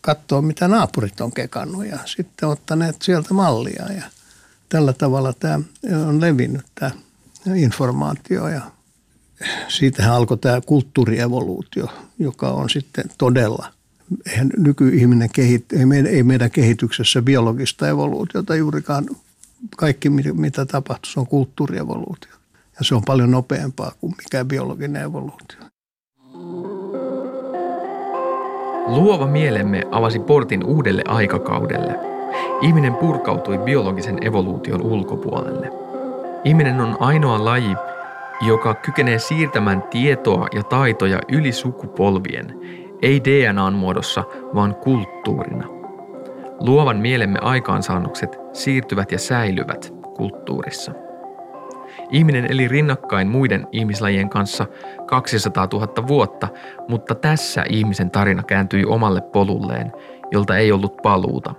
katsoa, 0.00 0.42
mitä 0.42 0.68
naapurit 0.68 1.20
on 1.20 1.32
kekannut 1.32 1.86
ja 1.86 1.98
sitten 2.04 2.48
ottaneet 2.48 3.02
sieltä 3.02 3.34
mallia. 3.34 3.92
Ja 3.92 4.02
tällä 4.68 4.92
tavalla 4.92 5.32
tämä 5.32 5.60
on 6.08 6.20
levinnyt 6.20 6.66
tämä 6.74 6.90
informaatio 7.54 8.48
ja 8.48 8.60
siitähän 9.68 10.14
alkoi 10.14 10.38
tämä 10.38 10.60
kulttuurievoluutio, 10.60 11.88
joka 12.18 12.50
on 12.50 12.70
sitten 12.70 13.04
todella, 13.18 13.72
eihän 14.26 14.50
nykyihminen 14.56 15.30
kehit, 15.32 15.72
ei 15.72 15.86
meidän, 15.86 16.12
ei 16.12 16.22
meidän 16.22 16.50
kehityksessä 16.50 17.22
biologista 17.22 17.88
evoluutiota 17.88 18.54
juurikaan, 18.54 19.06
kaikki 19.76 20.10
mitä 20.10 20.66
tapahtuu, 20.66 21.12
se 21.12 21.20
on 21.20 21.26
kulttuurievoluutio. 21.26 22.32
Ja 22.78 22.84
se 22.84 22.94
on 22.94 23.02
paljon 23.06 23.30
nopeampaa 23.30 23.92
kuin 24.00 24.14
mikään 24.18 24.48
biologinen 24.48 25.02
evoluutio. 25.02 25.58
Luova 28.86 29.26
mielemme 29.26 29.82
avasi 29.90 30.18
portin 30.18 30.64
uudelle 30.64 31.02
aikakaudelle. 31.08 31.94
Ihminen 32.60 32.94
purkautui 32.94 33.58
biologisen 33.58 34.26
evoluution 34.26 34.82
ulkopuolelle. 34.82 35.70
Ihminen 36.44 36.80
on 36.80 36.96
ainoa 37.00 37.44
laji, 37.44 37.76
joka 38.40 38.74
kykenee 38.74 39.18
siirtämään 39.18 39.82
tietoa 39.82 40.46
ja 40.54 40.62
taitoja 40.62 41.20
yli 41.28 41.52
sukupolvien, 41.52 42.54
ei 43.02 43.20
DNAn 43.24 43.74
muodossa, 43.74 44.24
vaan 44.54 44.74
kulttuurina. 44.74 45.64
Luovan 46.60 46.96
mielemme 46.96 47.38
aikaansaannokset 47.42 48.38
siirtyvät 48.52 49.12
ja 49.12 49.18
säilyvät 49.18 49.94
kulttuurissa. 50.16 50.92
Ihminen 52.10 52.46
eli 52.50 52.68
rinnakkain 52.68 53.28
muiden 53.28 53.66
ihmislajien 53.72 54.28
kanssa 54.28 54.66
200 55.06 55.68
000 55.72 56.08
vuotta, 56.08 56.48
mutta 56.88 57.14
tässä 57.14 57.64
ihmisen 57.68 58.10
tarina 58.10 58.42
kääntyi 58.42 58.84
omalle 58.84 59.20
polulleen, 59.20 59.92
jolta 60.30 60.56
ei 60.56 60.72
ollut 60.72 60.96
paluuta. 61.02 61.54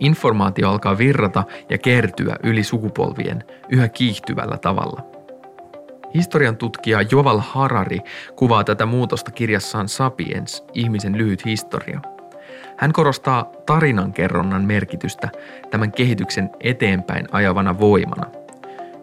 Informaatio 0.00 0.70
alkaa 0.70 0.98
virrata 0.98 1.44
ja 1.70 1.78
kertyä 1.78 2.36
yli 2.42 2.62
sukupolvien 2.62 3.44
yhä 3.68 3.88
kiihtyvällä 3.88 4.56
tavalla. 4.56 5.15
Historian 6.14 6.56
tutkija 6.56 7.02
Joval 7.10 7.38
Harari 7.38 7.98
kuvaa 8.36 8.64
tätä 8.64 8.86
muutosta 8.86 9.30
kirjassaan 9.30 9.88
Sapiens, 9.88 10.64
ihmisen 10.74 11.18
lyhyt 11.18 11.44
historia. 11.44 12.00
Hän 12.76 12.92
korostaa 12.92 13.50
tarinankerronnan 13.66 14.64
merkitystä 14.64 15.28
tämän 15.70 15.92
kehityksen 15.92 16.50
eteenpäin 16.60 17.26
ajavana 17.32 17.78
voimana– 17.78 18.26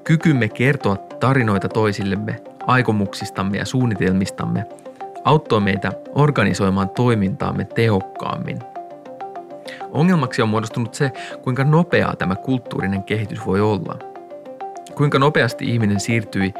Kykymme 0.03 0.49
kertoa 0.49 0.95
tarinoita 0.95 1.69
toisillemme, 1.69 2.41
aikomuksistamme 2.67 3.57
ja 3.57 3.65
suunnitelmistamme 3.65 4.65
auttoi 5.23 5.61
meitä 5.61 5.91
organisoimaan 6.15 6.89
toimintaamme 6.89 7.65
tehokkaammin. 7.65 8.59
Ongelmaksi 9.91 10.41
on 10.41 10.49
muodostunut 10.49 10.93
se, 10.93 11.11
kuinka 11.41 11.63
nopeaa 11.63 12.15
tämä 12.15 12.35
kulttuurinen 12.35 13.03
kehitys 13.03 13.45
voi 13.45 13.61
olla. 13.61 13.99
Kuinka 14.95 15.19
nopeasti 15.19 15.65
ihminen 15.65 15.99
siirtyi 15.99 16.53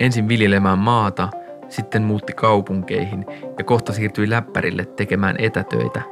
ensin 0.00 0.28
viljelemään 0.28 0.78
maata, 0.78 1.28
sitten 1.68 2.02
muutti 2.02 2.32
kaupunkeihin 2.32 3.26
ja 3.58 3.64
kohta 3.64 3.92
siirtyi 3.92 4.30
läppärille 4.30 4.84
tekemään 4.84 5.36
etätöitä. 5.38 6.02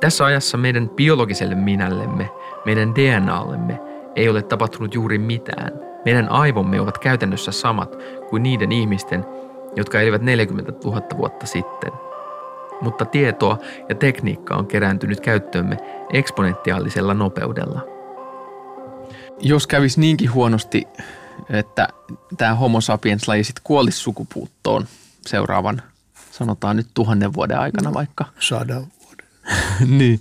Tässä 0.00 0.24
ajassa 0.24 0.56
meidän 0.56 0.88
biologiselle 0.88 1.54
minällemme, 1.54 2.30
meidän 2.64 2.94
DNAllemme 2.94 3.80
ei 4.16 4.28
ole 4.28 4.42
tapahtunut 4.42 4.94
juuri 4.94 5.18
mitään– 5.18 5.72
meidän 6.04 6.28
aivomme 6.28 6.80
ovat 6.80 6.98
käytännössä 6.98 7.52
samat 7.52 7.96
kuin 8.30 8.42
niiden 8.42 8.72
ihmisten, 8.72 9.24
jotka 9.76 10.00
elivät 10.00 10.22
40 10.22 10.72
000 10.84 11.02
vuotta 11.16 11.46
sitten. 11.46 11.92
Mutta 12.80 13.04
tietoa 13.04 13.58
ja 13.88 13.94
tekniikka 13.94 14.56
on 14.56 14.66
kerääntynyt 14.66 15.20
käyttöömme 15.20 15.76
eksponentiaalisella 16.12 17.14
nopeudella. 17.14 17.80
Jos 19.40 19.66
kävisi 19.66 20.00
niinkin 20.00 20.32
huonosti, 20.32 20.86
että 21.50 21.88
tämä 22.36 22.54
homo 22.54 22.80
sapiens-laji 22.80 23.44
sitten 23.44 23.64
kuolisi 23.64 23.98
sukupuuttoon 23.98 24.86
seuraavan, 25.26 25.82
sanotaan 26.30 26.76
nyt 26.76 26.88
tuhannen 26.94 27.32
vuoden 27.32 27.58
aikana 27.58 27.90
no, 27.90 27.94
vaikka. 27.94 28.24
Sadan 28.40 28.86
vuoden. 29.04 29.26
niin. 29.98 30.20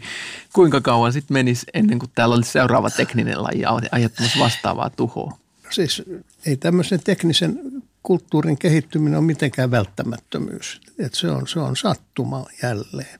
Kuinka 0.54 0.82
kauan 0.82 1.14
sitten 1.14 1.36
menisi 1.36 1.66
ennen 1.74 2.00
kuin 2.00 2.12
täällä 2.16 2.36
olisi 2.36 2.52
seuraava 2.52 2.90
tekninen 2.90 3.44
laji 3.44 3.64
aiheuttamassa 3.92 4.40
vastaavaa 4.40 4.90
tuhoa? 4.90 5.44
siis 5.74 6.04
ei 6.46 6.58
tämmöisen 6.58 7.00
teknisen 7.04 7.60
kulttuurin 8.04 8.58
kehittyminen 8.58 9.20
ole 9.20 9.26
mitenkään 9.26 9.72
välttämättömyys. 9.72 10.82
että 11.00 11.18
se, 11.18 11.28
on, 11.28 11.48
se 11.48 11.60
on 11.60 11.76
sattuma 11.76 12.46
jälleen. 12.64 13.20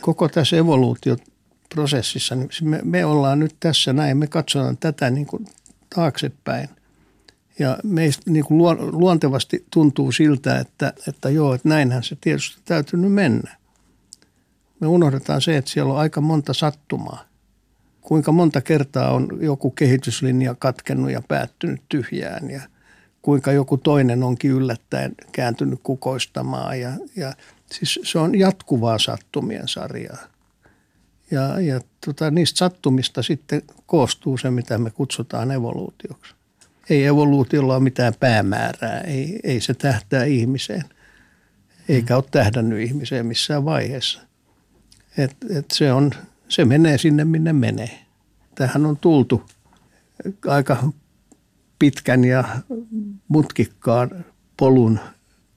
Koko 0.00 0.28
tässä 0.28 0.56
evoluutioprosessissa, 0.56 2.34
niin 2.34 2.50
me, 2.62 2.80
me 2.84 3.04
ollaan 3.04 3.38
nyt 3.38 3.56
tässä 3.60 3.92
näin, 3.92 4.16
me 4.16 4.26
katsotaan 4.26 4.76
tätä 4.76 5.10
niin 5.10 5.26
kuin 5.26 5.46
taaksepäin. 5.94 6.68
Ja 7.58 7.78
meistä 7.84 8.30
niin 8.30 8.44
kuin 8.44 8.78
luontevasti 8.92 9.66
tuntuu 9.70 10.12
siltä, 10.12 10.58
että, 10.58 10.92
että 11.08 11.30
joo, 11.30 11.54
että 11.54 11.68
näinhän 11.68 12.02
se 12.02 12.16
tietysti 12.20 12.60
täytynyt 12.64 13.12
mennä. 13.12 13.56
Me 14.80 14.86
unohdetaan 14.86 15.40
se, 15.40 15.56
että 15.56 15.70
siellä 15.70 15.92
on 15.92 15.98
aika 15.98 16.20
monta 16.20 16.54
sattumaa– 16.54 17.24
kuinka 18.06 18.32
monta 18.32 18.60
kertaa 18.60 19.10
on 19.10 19.28
joku 19.40 19.70
kehityslinja 19.70 20.54
katkennut 20.58 21.10
ja 21.10 21.22
päättynyt 21.28 21.82
tyhjään 21.88 22.50
ja 22.50 22.60
kuinka 23.22 23.52
joku 23.52 23.76
toinen 23.76 24.22
onkin 24.22 24.50
yllättäen 24.50 25.14
kääntynyt 25.32 25.80
kukoistamaan. 25.82 26.80
Ja, 26.80 26.92
ja 27.16 27.32
siis 27.72 27.98
se 28.02 28.18
on 28.18 28.38
jatkuvaa 28.38 28.98
sattumien 28.98 29.68
sarjaa. 29.68 30.18
Ja, 31.30 31.60
ja 31.60 31.80
tota, 32.06 32.30
niistä 32.30 32.58
sattumista 32.58 33.22
sitten 33.22 33.62
koostuu 33.86 34.38
se, 34.38 34.50
mitä 34.50 34.78
me 34.78 34.90
kutsutaan 34.90 35.50
evoluutioksi. 35.50 36.34
Ei 36.90 37.04
evoluutiolla 37.04 37.74
ole 37.74 37.82
mitään 37.82 38.14
päämäärää, 38.20 39.00
ei, 39.00 39.40
ei 39.44 39.60
se 39.60 39.74
tähtää 39.74 40.24
ihmiseen, 40.24 40.84
eikä 41.88 42.16
ole 42.16 42.24
tähdännyt 42.30 42.80
ihmiseen 42.80 43.26
missään 43.26 43.64
vaiheessa. 43.64 44.20
Et, 45.18 45.36
et 45.50 45.66
se 45.72 45.92
on 45.92 46.10
se 46.48 46.64
menee 46.64 46.98
sinne, 46.98 47.24
minne 47.24 47.52
menee. 47.52 47.98
Tähän 48.54 48.86
on 48.86 48.96
tultu 48.96 49.42
aika 50.46 50.92
pitkän 51.78 52.24
ja 52.24 52.44
mutkikkaan 53.28 54.24
polun 54.56 55.00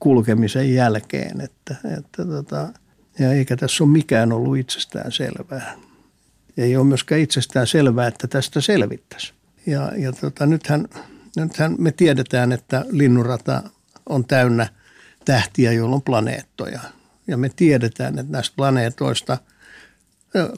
kulkemisen 0.00 0.74
jälkeen. 0.74 1.40
Että, 1.40 1.76
että 1.98 2.24
tota, 2.24 2.68
ja 3.18 3.32
eikä 3.32 3.56
tässä 3.56 3.84
ole 3.84 3.92
mikään 3.92 4.32
ollut 4.32 4.58
itsestään 4.58 5.12
selvää. 5.12 5.74
Ei 6.56 6.76
ole 6.76 6.86
myöskään 6.86 7.20
itsestään 7.20 7.66
selvää, 7.66 8.06
että 8.06 8.26
tästä 8.26 8.60
selvittäisi. 8.60 9.32
Ja, 9.66 9.92
ja 9.96 10.12
tota, 10.12 10.46
nythän, 10.46 10.88
nythän 11.36 11.74
me 11.78 11.92
tiedetään, 11.92 12.52
että 12.52 12.84
linnurata 12.90 13.62
on 14.08 14.24
täynnä 14.24 14.68
tähtiä, 15.24 15.72
joilla 15.72 15.96
on 15.96 16.02
planeettoja. 16.02 16.80
Ja 17.26 17.36
me 17.36 17.50
tiedetään, 17.56 18.18
että 18.18 18.32
näistä 18.32 18.56
planeetoista– 18.56 19.38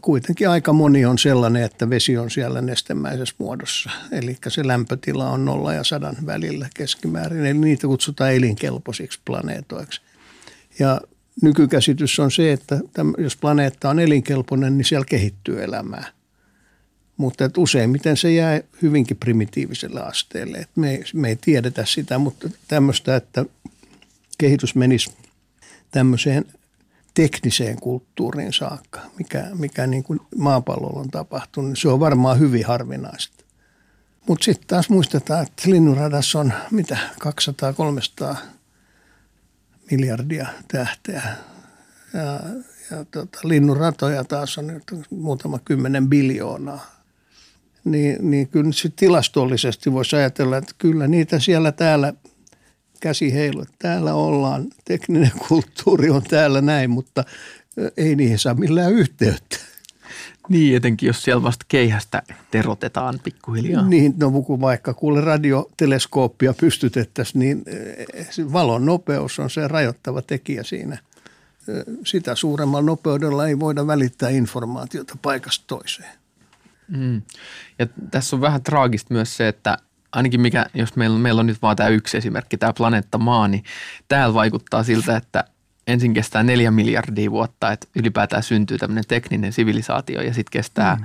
kuitenkin 0.03 0.49
aika 0.49 0.73
moni 0.73 1.05
on 1.05 1.19
sellainen, 1.19 1.63
että 1.63 1.91
vesi 1.91 2.19
on 2.19 2.31
siellä 2.31 2.61
nestemäisessä 2.61 3.35
muodossa. 3.39 3.91
Eli 4.13 4.37
se 4.49 4.67
lämpötila 4.67 5.31
on 5.31 5.45
nolla 5.45 5.73
ja 5.73 5.85
sadan 5.85 6.17
välillä 6.27 6.69
keskimäärin. 6.75 7.47
Eli 7.47 7.59
niitä 7.59 7.87
kutsutaan 7.87 8.33
elinkelpoisiksi 8.33 9.21
planeetoiksi. 9.25 10.01
Ja 10.79 11.01
nykykäsitys 11.43 12.19
on 12.19 12.31
se, 12.31 12.53
että 12.53 12.81
jos 13.19 13.37
planeetta 13.37 13.91
on 13.91 14.01
elinkelpoinen, 14.01 14.79
niin 14.79 14.85
siellä 14.85 15.05
kehittyy 15.05 15.65
elämää. 15.65 16.05
Mutta 17.23 17.45
että 17.45 17.61
useimmiten 17.61 18.17
se 18.17 18.33
jää 18.33 18.61
hyvinkin 18.83 19.17
primitiiviselle 19.17 20.01
asteelle. 20.01 20.59
Et 20.59 20.71
me, 20.77 20.91
ei, 20.91 21.05
me 21.15 21.29
ei 21.29 21.37
tiedetä 21.37 21.85
sitä, 21.85 22.19
mutta 22.19 22.51
tämmöistä, 22.69 23.17
että 23.17 23.45
kehitys 24.39 24.75
menisi 24.75 25.11
tämmöiseen– 25.91 26.45
tekniseen 27.15 27.81
kulttuuriin 27.81 28.53
saakka, 28.53 29.01
mikä, 29.19 29.47
mikä 29.59 29.87
niin 29.87 30.03
kuin 30.03 30.21
maapallolla 30.37 31.01
on 31.01 31.11
tapahtunut, 31.11 31.71
niin 31.71 31.77
se 31.77 31.89
on 31.89 32.01
varmaan 32.01 32.39
hyvin 32.39 32.67
harvinaista. 32.67 33.45
Mutta 34.29 34.45
sitten 34.45 34.67
taas 34.67 34.91
muistetaan, 34.91 35.43
että 35.43 35.71
linnunradassa 35.71 36.41
on 36.41 36.53
mitä 36.71 36.99
200-300 38.33 38.37
miljardia 39.91 40.49
tähteä. 40.69 41.23
Ja, 42.15 42.41
ja 42.91 43.05
tota, 43.11 43.39
linnunratoja 43.45 44.25
taas 44.25 44.59
on 44.59 44.81
muutama 45.11 45.59
kymmenen 45.65 46.09
biljoonaa. 46.09 47.02
Niin, 47.85 48.31
niin 48.31 48.49
kyllä 48.49 48.73
sit 48.73 48.97
tilastollisesti 48.97 49.93
voisi 49.93 50.17
ajatella, 50.17 50.57
että 50.57 50.75
kyllä 50.79 51.09
niitä 51.09 51.39
siellä 51.39 51.73
täällä 51.73 52.15
käsi 53.01 53.35
heilu, 53.35 53.65
täällä 53.79 54.15
ollaan, 54.15 54.67
tekninen 54.85 55.33
kulttuuri 55.49 56.11
on 56.11 56.23
täällä 56.23 56.61
näin, 56.61 56.91
mutta 56.91 57.25
ei 57.97 58.17
niihin 58.17 58.39
saa 58.39 58.55
millään 58.55 58.93
yhteyttä. 58.93 59.57
Niin, 60.49 60.77
etenkin 60.77 61.07
jos 61.07 61.23
siellä 61.23 61.43
vasta 61.43 61.65
keihästä 61.69 62.23
terotetaan 62.51 63.21
pikkuhiljaa. 63.25 63.89
Niin, 63.89 64.15
no 64.17 64.31
kun 64.31 64.61
vaikka 64.61 64.95
kuule 64.95 65.21
radioteleskooppia 65.21 66.55
pystytettäisiin, 66.61 67.39
niin 67.39 67.65
valon 68.53 68.87
nopeus 68.87 69.39
on 69.39 69.51
se 69.51 69.69
rajoittava 69.69 70.23
tekijä 70.23 70.63
siinä. 70.63 70.99
Sitä 72.07 72.35
suuremmalla 72.35 72.87
nopeudella 72.87 73.47
ei 73.47 73.61
voida 73.61 73.87
välittää 73.87 74.29
informaatiota 74.29 75.19
paikasta 75.23 75.65
toiseen. 75.67 76.22
Mm. 76.97 77.23
Ja 77.79 77.87
tässä 78.11 78.37
on 78.37 78.41
vähän 78.41 78.63
traagista 78.63 79.15
myös 79.15 79.37
se, 79.37 79.49
että 79.49 79.79
ainakin 80.13 80.41
mikä, 80.41 80.67
jos 80.75 80.97
meillä, 80.97 81.19
meillä 81.19 81.41
on 81.41 81.47
nyt 81.47 81.63
vaan 81.63 81.77
tämä 81.77 81.89
yksi 81.89 82.17
esimerkki, 82.17 82.57
tämä 82.57 82.73
planeetta 82.73 83.19
Maa, 83.19 83.49
niin 83.49 83.65
täällä 84.09 84.35
vaikuttaa 84.35 84.83
siltä, 84.83 85.17
että 85.17 85.45
ensin 85.87 86.15
kestää 86.15 86.43
neljä 86.43 86.71
miljardia 86.71 87.31
vuotta, 87.31 87.73
että 87.73 87.87
ylipäätään 87.97 88.43
syntyy 88.43 88.79
tämmöinen 88.79 89.05
tekninen 89.09 89.53
sivilisaatio 89.53 90.21
ja 90.21 90.35
sitten 90.35 90.53
kestää 90.53 90.97
mm. 90.97 91.05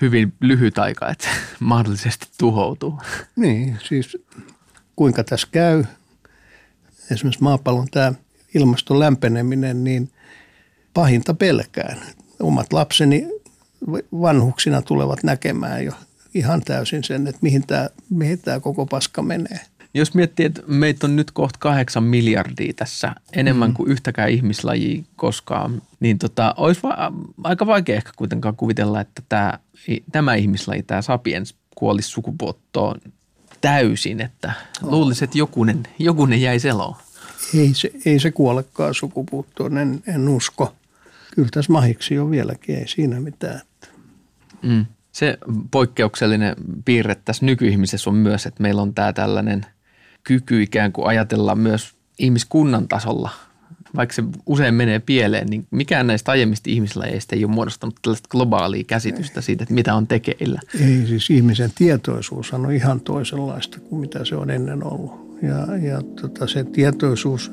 hyvin 0.00 0.32
lyhyt 0.40 0.78
aika, 0.78 1.10
että 1.10 1.28
mahdollisesti 1.60 2.26
tuhoutuu. 2.38 3.00
Niin, 3.36 3.78
siis 3.84 4.16
kuinka 4.96 5.24
tässä 5.24 5.48
käy, 5.52 5.84
esimerkiksi 7.10 7.42
maapallon 7.42 7.88
tämä 7.90 8.12
ilmaston 8.54 8.98
lämpeneminen, 8.98 9.84
niin 9.84 10.10
pahinta 10.94 11.34
pelkään. 11.34 11.98
Omat 12.40 12.72
lapseni 12.72 13.35
vanhuksina 14.12 14.82
tulevat 14.82 15.22
näkemään 15.22 15.84
jo 15.84 15.92
ihan 16.34 16.62
täysin 16.64 17.04
sen, 17.04 17.26
että 17.26 17.38
mihin 17.42 17.66
tämä, 17.66 17.88
mihin 18.10 18.38
tämä 18.38 18.60
koko 18.60 18.86
paska 18.86 19.22
menee. 19.22 19.60
Jos 19.94 20.14
miettii, 20.14 20.46
että 20.46 20.62
meitä 20.66 21.06
on 21.06 21.16
nyt 21.16 21.30
kohta 21.30 21.58
kahdeksan 21.58 22.04
miljardia 22.04 22.72
tässä, 22.72 23.14
enemmän 23.32 23.68
mm-hmm. 23.68 23.76
kuin 23.76 23.90
yhtäkään 23.90 24.30
ihmislajia 24.30 25.02
koskaan, 25.16 25.82
niin 26.00 26.18
tota, 26.18 26.54
olisi 26.56 26.82
va- 26.82 27.12
aika 27.44 27.66
vaikea 27.66 27.96
ehkä 27.96 28.10
kuitenkaan 28.16 28.56
kuvitella, 28.56 29.00
että 29.00 29.22
tämä, 29.28 29.58
tämä 30.12 30.34
ihmislaji, 30.34 30.82
tämä 30.82 31.02
sapiens, 31.02 31.54
kuolisi 31.74 32.08
sukupuuttoon 32.08 33.00
täysin, 33.60 34.20
että 34.20 34.52
luulisin, 34.82 35.24
että 35.24 35.38
jokunen, 35.38 35.82
jokunen 35.98 36.40
jäi 36.40 36.60
seloon. 36.60 36.96
Ei 37.54 37.70
se, 37.74 37.90
ei 38.06 38.18
se 38.18 38.30
kuolekaan 38.30 38.94
sukupuuttoon, 38.94 39.78
en, 39.78 40.02
en 40.06 40.28
usko. 40.28 40.74
Kyllä 41.34 41.48
tässä 41.52 41.72
mahiksi 41.72 42.18
on 42.18 42.30
vieläkin, 42.30 42.78
ei 42.78 42.88
siinä 42.88 43.20
mitään. 43.20 43.60
Mm 44.68 44.86
se 45.16 45.38
poikkeuksellinen 45.70 46.54
piirre 46.84 47.14
tässä 47.14 47.46
nykyihmisessä 47.46 48.10
on 48.10 48.16
myös, 48.16 48.46
että 48.46 48.62
meillä 48.62 48.82
on 48.82 48.94
tämä 48.94 49.12
tällainen 49.12 49.66
kyky 50.24 50.62
ikään 50.62 50.92
kuin 50.92 51.06
ajatella 51.06 51.54
myös 51.54 51.94
ihmiskunnan 52.18 52.88
tasolla, 52.88 53.30
vaikka 53.96 54.14
se 54.14 54.24
usein 54.46 54.74
menee 54.74 54.98
pieleen, 54.98 55.46
niin 55.46 55.66
mikään 55.70 56.06
näistä 56.06 56.30
aiemmista 56.30 56.70
ihmislajeista 56.70 57.36
ei 57.36 57.44
ole 57.44 57.52
muodostanut 57.52 57.94
tällaista 58.02 58.28
globaalia 58.28 58.84
käsitystä 58.86 59.40
siitä, 59.40 59.62
että 59.62 59.74
mitä 59.74 59.94
on 59.94 60.06
tekeillä. 60.06 60.60
Ei, 60.80 61.06
siis 61.06 61.30
ihmisen 61.30 61.70
tietoisuus 61.74 62.52
on 62.52 62.72
ihan 62.72 63.00
toisenlaista 63.00 63.80
kuin 63.80 64.00
mitä 64.00 64.24
se 64.24 64.36
on 64.36 64.50
ennen 64.50 64.84
ollut. 64.84 65.38
Ja, 65.42 65.76
ja 65.76 66.02
tota, 66.20 66.46
se 66.46 66.64
tietoisuus 66.64 67.52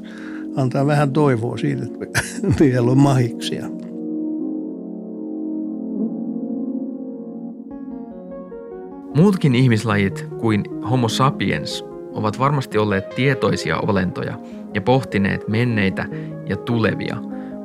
antaa 0.55 0.85
vähän 0.85 1.13
toivoa 1.13 1.57
siitä, 1.57 1.83
että 1.83 2.21
vielä 2.59 2.91
on 2.91 2.97
mahiksia. 2.97 3.69
Muutkin 9.15 9.55
ihmislajit 9.55 10.27
kuin 10.39 10.63
Homo 10.89 11.09
sapiens 11.09 11.85
ovat 12.13 12.39
varmasti 12.39 12.77
olleet 12.77 13.09
tietoisia 13.09 13.77
olentoja 13.77 14.39
ja 14.73 14.81
pohtineet 14.81 15.47
menneitä 15.47 16.05
ja 16.49 16.55
tulevia, 16.57 17.17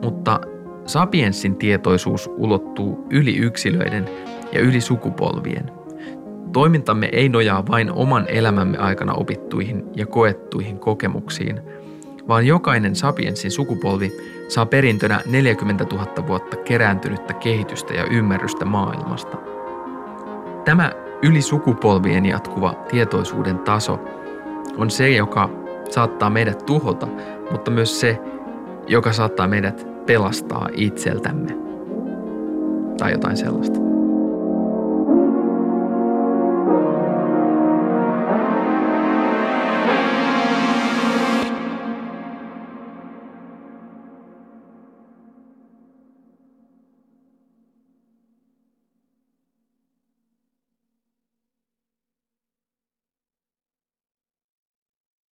mutta 0.03 0.41
sapiensin 0.87 1.57
tietoisuus 1.57 2.31
ulottuu 2.37 3.07
yli 3.11 3.37
yksilöiden 3.37 4.05
ja 4.53 4.61
yli 4.61 4.81
sukupolvien. 4.81 5.71
Toimintamme 6.53 7.09
ei 7.13 7.29
nojaa 7.29 7.67
vain 7.67 7.93
oman 7.93 8.27
elämämme 8.29 8.79
aikana 8.79 9.15
opittuihin 9.15 9.85
ja 9.97 10.07
koettuihin 10.07 10.79
kokemuksiin, 10.79 11.61
vaan 12.29 12.47
jokainen 12.47 12.97
sapiensin 12.97 13.51
sukupolvi 13.51 14.13
saa 14.49 14.67
perintönä 14.67 15.21
40 15.27 15.85
000 15.85 16.27
vuotta 16.27 16.57
kerääntynyttä 16.57 17.35
kehitystä 17.35 17.95
ja 17.95 18.05
ymmärrystä 18.05 18.65
maailmasta. 18.65 19.37
Tämä 20.65 21.08
Yli 21.23 21.43
sukupolvien 21.43 22.27
jatkuva 22.27 22.75
tietoisuuden 22.89 23.59
taso 23.59 23.99
on 24.77 24.91
se, 24.91 25.11
joka 25.11 25.51
saattaa 25.91 26.31
meidät 26.31 26.67
tuhota, 26.67 27.09
mutta 27.51 27.71
myös 27.71 28.01
se, 28.01 28.21
joka 28.87 29.13
saattaa 29.13 29.49
meidät 29.49 29.87
pelastaa 30.07 30.69
itseltämme. 30.73 31.59
Tai 32.99 33.13
jotain 33.13 33.37
sellaista. 33.37 33.88